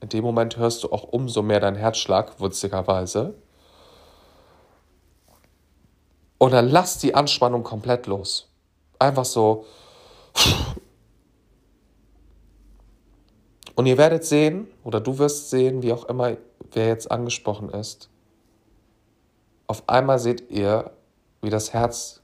In 0.00 0.08
dem 0.08 0.24
Moment 0.24 0.56
hörst 0.56 0.84
du 0.84 0.92
auch 0.92 1.04
umso 1.04 1.42
mehr 1.42 1.60
deinen 1.60 1.76
Herzschlag, 1.76 2.40
witzigerweise. 2.40 3.34
Und 6.44 6.50
dann 6.50 6.68
lass 6.68 6.98
die 6.98 7.14
Anspannung 7.14 7.62
komplett 7.62 8.06
los. 8.06 8.50
Einfach 8.98 9.24
so. 9.24 9.64
Und 13.74 13.86
ihr 13.86 13.96
werdet 13.96 14.26
sehen, 14.26 14.68
oder 14.82 15.00
du 15.00 15.16
wirst 15.16 15.48
sehen, 15.48 15.82
wie 15.82 15.90
auch 15.90 16.04
immer, 16.04 16.36
wer 16.70 16.88
jetzt 16.88 17.10
angesprochen 17.10 17.70
ist. 17.70 18.10
Auf 19.68 19.88
einmal 19.88 20.18
seht 20.18 20.50
ihr, 20.50 20.90
wie 21.40 21.48
das 21.48 21.72
Herz 21.72 22.20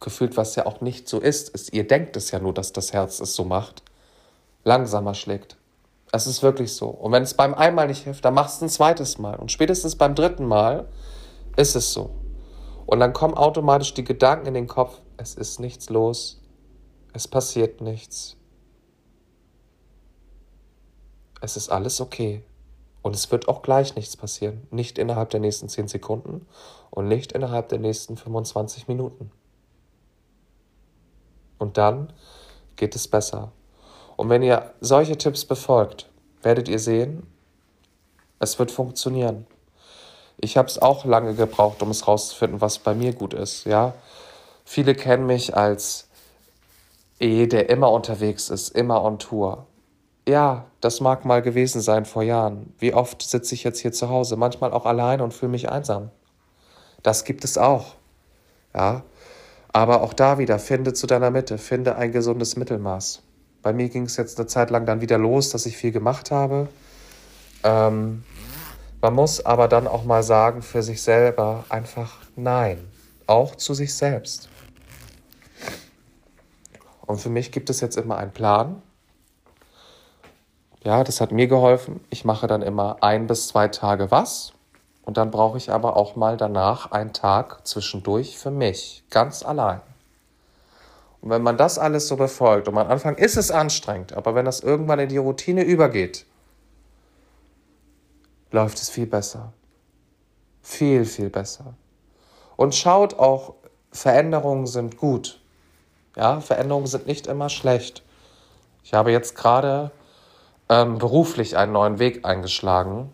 gefühlt, 0.00 0.38
was 0.38 0.56
ja 0.56 0.64
auch 0.64 0.80
nicht 0.80 1.06
so 1.06 1.20
ist, 1.20 1.50
ist, 1.50 1.74
ihr 1.74 1.86
denkt 1.86 2.16
es 2.16 2.30
ja 2.30 2.38
nur, 2.38 2.54
dass 2.54 2.72
das 2.72 2.94
Herz 2.94 3.20
es 3.20 3.34
so 3.34 3.44
macht, 3.44 3.82
langsamer 4.64 5.12
schlägt. 5.12 5.58
Es 6.12 6.26
ist 6.26 6.42
wirklich 6.42 6.72
so. 6.72 6.88
Und 6.88 7.12
wenn 7.12 7.24
es 7.24 7.34
beim 7.34 7.52
einmal 7.52 7.88
nicht 7.88 8.04
hilft, 8.04 8.24
dann 8.24 8.32
machst 8.32 8.62
du 8.62 8.64
ein 8.64 8.70
zweites 8.70 9.18
Mal. 9.18 9.36
Und 9.38 9.52
spätestens 9.52 9.96
beim 9.96 10.14
dritten 10.14 10.46
Mal 10.46 10.88
ist 11.56 11.76
es 11.76 11.92
so. 11.92 12.08
Und 12.88 13.00
dann 13.00 13.12
kommen 13.12 13.34
automatisch 13.34 13.92
die 13.92 14.02
Gedanken 14.02 14.46
in 14.46 14.54
den 14.54 14.66
Kopf, 14.66 15.02
es 15.18 15.34
ist 15.34 15.60
nichts 15.60 15.90
los, 15.90 16.40
es 17.12 17.28
passiert 17.28 17.82
nichts. 17.82 18.38
Es 21.42 21.58
ist 21.58 21.68
alles 21.68 22.00
okay. 22.00 22.42
Und 23.02 23.14
es 23.14 23.30
wird 23.30 23.46
auch 23.46 23.60
gleich 23.60 23.94
nichts 23.94 24.16
passieren. 24.16 24.66
Nicht 24.70 24.96
innerhalb 24.96 25.28
der 25.28 25.40
nächsten 25.40 25.68
10 25.68 25.88
Sekunden 25.88 26.46
und 26.88 27.08
nicht 27.08 27.32
innerhalb 27.32 27.68
der 27.68 27.78
nächsten 27.78 28.16
25 28.16 28.88
Minuten. 28.88 29.32
Und 31.58 31.76
dann 31.76 32.10
geht 32.76 32.96
es 32.96 33.06
besser. 33.06 33.52
Und 34.16 34.30
wenn 34.30 34.42
ihr 34.42 34.72
solche 34.80 35.18
Tipps 35.18 35.44
befolgt, 35.44 36.08
werdet 36.40 36.70
ihr 36.70 36.78
sehen, 36.78 37.26
es 38.38 38.58
wird 38.58 38.70
funktionieren. 38.70 39.46
Ich 40.40 40.56
habe 40.56 40.68
es 40.68 40.80
auch 40.80 41.04
lange 41.04 41.34
gebraucht, 41.34 41.82
um 41.82 41.90
es 41.90 42.06
rauszufinden, 42.06 42.60
was 42.60 42.78
bei 42.78 42.94
mir 42.94 43.12
gut 43.12 43.34
ist. 43.34 43.64
Ja, 43.64 43.94
viele 44.64 44.94
kennen 44.94 45.26
mich 45.26 45.56
als 45.56 46.08
E, 47.20 47.46
der 47.46 47.68
immer 47.68 47.90
unterwegs 47.90 48.48
ist, 48.48 48.70
immer 48.70 49.02
on 49.02 49.18
Tour. 49.18 49.66
Ja, 50.28 50.66
das 50.80 51.00
mag 51.00 51.24
mal 51.24 51.42
gewesen 51.42 51.80
sein 51.80 52.04
vor 52.04 52.22
Jahren. 52.22 52.72
Wie 52.78 52.94
oft 52.94 53.22
sitze 53.22 53.54
ich 53.54 53.64
jetzt 53.64 53.80
hier 53.80 53.92
zu 53.92 54.08
Hause, 54.08 54.36
manchmal 54.36 54.72
auch 54.72 54.86
allein 54.86 55.20
und 55.20 55.34
fühle 55.34 55.50
mich 55.50 55.70
einsam. 55.70 56.10
Das 57.02 57.24
gibt 57.24 57.44
es 57.44 57.58
auch. 57.58 57.94
Ja, 58.74 59.02
aber 59.72 60.02
auch 60.02 60.12
da 60.12 60.38
wieder, 60.38 60.58
finde 60.58 60.92
zu 60.92 61.06
deiner 61.06 61.30
Mitte, 61.30 61.58
finde 61.58 61.96
ein 61.96 62.12
gesundes 62.12 62.56
Mittelmaß. 62.56 63.22
Bei 63.62 63.72
mir 63.72 63.88
ging 63.88 64.04
es 64.04 64.16
jetzt 64.16 64.38
eine 64.38 64.46
Zeit 64.46 64.70
lang 64.70 64.86
dann 64.86 65.00
wieder 65.00 65.18
los, 65.18 65.50
dass 65.50 65.66
ich 65.66 65.76
viel 65.76 65.92
gemacht 65.92 66.30
habe. 66.30 66.68
Ähm, 67.64 68.24
man 69.00 69.14
muss 69.14 69.44
aber 69.44 69.68
dann 69.68 69.86
auch 69.86 70.04
mal 70.04 70.22
sagen 70.22 70.62
für 70.62 70.82
sich 70.82 71.02
selber 71.02 71.64
einfach 71.68 72.18
Nein, 72.36 72.78
auch 73.26 73.54
zu 73.54 73.74
sich 73.74 73.94
selbst. 73.94 74.48
Und 77.06 77.20
für 77.20 77.30
mich 77.30 77.52
gibt 77.52 77.70
es 77.70 77.80
jetzt 77.80 77.96
immer 77.96 78.16
einen 78.18 78.32
Plan. 78.32 78.82
Ja, 80.84 81.04
das 81.04 81.20
hat 81.20 81.32
mir 81.32 81.48
geholfen. 81.48 82.00
Ich 82.10 82.24
mache 82.24 82.46
dann 82.46 82.62
immer 82.62 82.98
ein 83.00 83.26
bis 83.26 83.48
zwei 83.48 83.68
Tage 83.68 84.10
was 84.10 84.52
und 85.02 85.16
dann 85.16 85.30
brauche 85.30 85.56
ich 85.56 85.70
aber 85.70 85.96
auch 85.96 86.16
mal 86.16 86.36
danach 86.36 86.92
einen 86.92 87.12
Tag 87.12 87.66
zwischendurch 87.66 88.38
für 88.38 88.50
mich, 88.50 89.04
ganz 89.10 89.42
allein. 89.42 89.80
Und 91.20 91.30
wenn 91.30 91.42
man 91.42 91.56
das 91.56 91.78
alles 91.78 92.08
so 92.08 92.16
befolgt, 92.16 92.68
und 92.68 92.76
am 92.76 92.90
Anfang 92.90 93.16
ist 93.16 93.36
es 93.36 93.50
anstrengend, 93.50 94.12
aber 94.12 94.34
wenn 94.34 94.44
das 94.44 94.60
irgendwann 94.60 94.98
in 94.98 95.08
die 95.08 95.16
Routine 95.16 95.62
übergeht, 95.62 96.26
läuft 98.50 98.78
es 98.78 98.90
viel 98.90 99.06
besser. 99.06 99.52
Viel, 100.62 101.04
viel 101.04 101.30
besser. 101.30 101.74
Und 102.56 102.74
schaut 102.74 103.18
auch, 103.18 103.54
Veränderungen 103.92 104.66
sind 104.66 104.96
gut. 104.96 105.40
Ja, 106.16 106.40
Veränderungen 106.40 106.86
sind 106.86 107.06
nicht 107.06 107.26
immer 107.26 107.48
schlecht. 107.48 108.02
Ich 108.82 108.94
habe 108.94 109.12
jetzt 109.12 109.34
gerade 109.34 109.90
ähm, 110.68 110.98
beruflich 110.98 111.56
einen 111.56 111.72
neuen 111.72 111.98
Weg 111.98 112.24
eingeschlagen. 112.24 113.12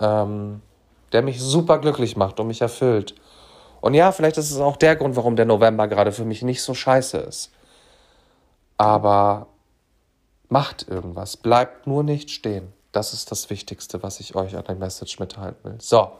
Ähm, 0.00 0.60
der 1.12 1.22
mich 1.22 1.40
super 1.40 1.78
glücklich 1.78 2.16
macht 2.16 2.40
und 2.40 2.46
mich 2.46 2.60
erfüllt. 2.60 3.14
Und 3.80 3.94
ja, 3.94 4.12
vielleicht 4.12 4.38
ist 4.38 4.50
es 4.50 4.58
auch 4.58 4.76
der 4.76 4.96
Grund, 4.96 5.16
warum 5.16 5.36
der 5.36 5.44
November 5.44 5.88
gerade 5.88 6.12
für 6.12 6.24
mich 6.24 6.42
nicht 6.42 6.62
so 6.62 6.74
scheiße 6.74 7.18
ist. 7.18 7.52
Aber 8.78 9.48
macht 10.48 10.88
irgendwas, 10.88 11.36
bleibt 11.36 11.86
nur 11.86 12.02
nicht 12.02 12.30
stehen. 12.30 12.72
Das 12.92 13.14
ist 13.14 13.30
das 13.30 13.48
Wichtigste, 13.48 14.02
was 14.02 14.20
ich 14.20 14.34
euch 14.34 14.54
an 14.56 14.64
der 14.64 14.74
Message 14.74 15.18
mitteilen 15.18 15.56
will. 15.62 15.76
So. 15.80 16.12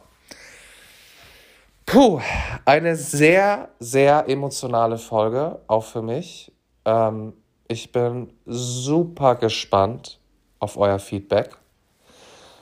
Puh, 1.85 2.19
eine 2.65 2.95
sehr, 2.95 3.69
sehr 3.79 4.27
emotionale 4.27 4.97
Folge, 4.97 5.59
auch 5.67 5.83
für 5.83 6.01
mich. 6.01 6.51
Ähm, 6.85 7.33
ich 7.67 7.91
bin 7.91 8.33
super 8.45 9.35
gespannt 9.35 10.19
auf 10.59 10.77
euer 10.77 10.97
Feedback. 10.97 11.57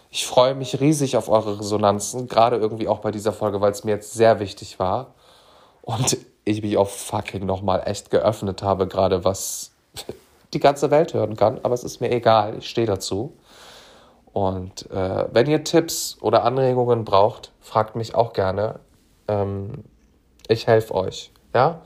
Ich 0.10 0.26
freue 0.26 0.56
mich 0.56 0.82
riesig 0.82 1.16
auf 1.16 1.30
eure 1.30 1.60
Resonanzen, 1.60 2.28
gerade 2.28 2.58
irgendwie 2.58 2.90
auch 2.90 3.00
bei 3.00 3.12
dieser 3.12 3.32
Folge, 3.32 3.62
weil 3.62 3.72
es 3.72 3.86
mir 3.86 3.92
jetzt 3.92 4.14
sehr 4.14 4.40
wichtig 4.42 4.78
war. 4.78 5.14
Und 5.84 6.18
ich 6.44 6.62
mich 6.62 6.76
auf 6.76 6.94
fucking 6.94 7.46
nochmal 7.46 7.84
echt 7.86 8.10
geöffnet 8.10 8.62
habe, 8.62 8.88
gerade 8.88 9.24
was 9.24 9.72
die 10.54 10.60
ganze 10.60 10.92
Welt 10.92 11.14
hören 11.14 11.38
kann. 11.38 11.60
Aber 11.64 11.74
es 11.74 11.86
ist 11.86 12.02
mir 12.02 12.12
egal, 12.12 12.58
ich 12.58 12.70
stehe 12.70 12.88
dazu. 12.88 13.38
Und 14.34 14.90
äh, 14.92 15.26
wenn 15.32 15.48
ihr 15.48 15.64
Tipps 15.64 16.18
oder 16.22 16.44
Anregungen 16.44 17.04
braucht, 17.04 17.52
fragt 17.60 17.96
mich 17.96 18.16
auch 18.16 18.34
gerne. 18.34 18.80
Ähm, 19.28 19.84
ich 20.48 20.68
helfe 20.68 20.96
euch, 20.96 21.32
ja? 21.54 21.82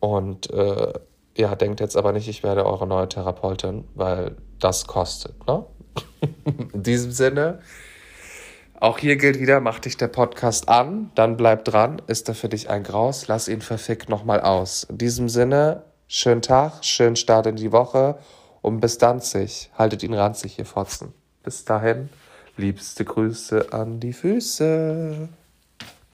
Und 0.00 0.50
äh, 0.50 0.92
ja, 1.36 1.54
denkt 1.54 1.80
jetzt 1.80 1.96
aber 1.96 2.12
nicht, 2.12 2.28
ich 2.28 2.42
werde 2.42 2.66
eure 2.66 2.86
neue 2.86 3.08
Therapeutin, 3.08 3.84
weil 3.94 4.36
das 4.58 4.86
kostet, 4.86 5.46
ne? 5.46 5.64
In 6.72 6.82
diesem 6.82 7.10
Sinne, 7.10 7.60
auch 8.80 8.98
hier 8.98 9.16
gilt 9.16 9.38
wieder, 9.38 9.60
mach 9.60 9.78
dich 9.78 9.96
der 9.96 10.08
Podcast 10.08 10.68
an, 10.68 11.12
dann 11.14 11.36
bleib 11.36 11.64
dran. 11.64 12.02
Ist 12.08 12.28
er 12.28 12.34
für 12.34 12.48
dich 12.48 12.68
ein 12.68 12.82
Graus? 12.82 13.28
Lass 13.28 13.46
ihn 13.46 13.60
verfickt 13.60 14.08
nochmal 14.08 14.40
aus. 14.40 14.84
In 14.84 14.98
diesem 14.98 15.28
Sinne, 15.28 15.84
schönen 16.08 16.42
Tag, 16.42 16.84
schönen 16.84 17.14
Start 17.16 17.46
in 17.46 17.56
die 17.56 17.70
Woche 17.70 18.18
und 18.60 18.80
bis 18.80 18.98
dann 18.98 19.20
sich. 19.20 19.70
Haltet 19.78 20.02
ihn 20.02 20.14
ranzig, 20.14 20.58
ihr 20.58 20.66
Fotzen. 20.66 21.14
Bis 21.42 21.64
dahin, 21.64 22.08
liebste 22.56 23.04
Grüße 23.04 23.72
an 23.72 23.98
die 23.98 24.12
Füße. 24.12 25.28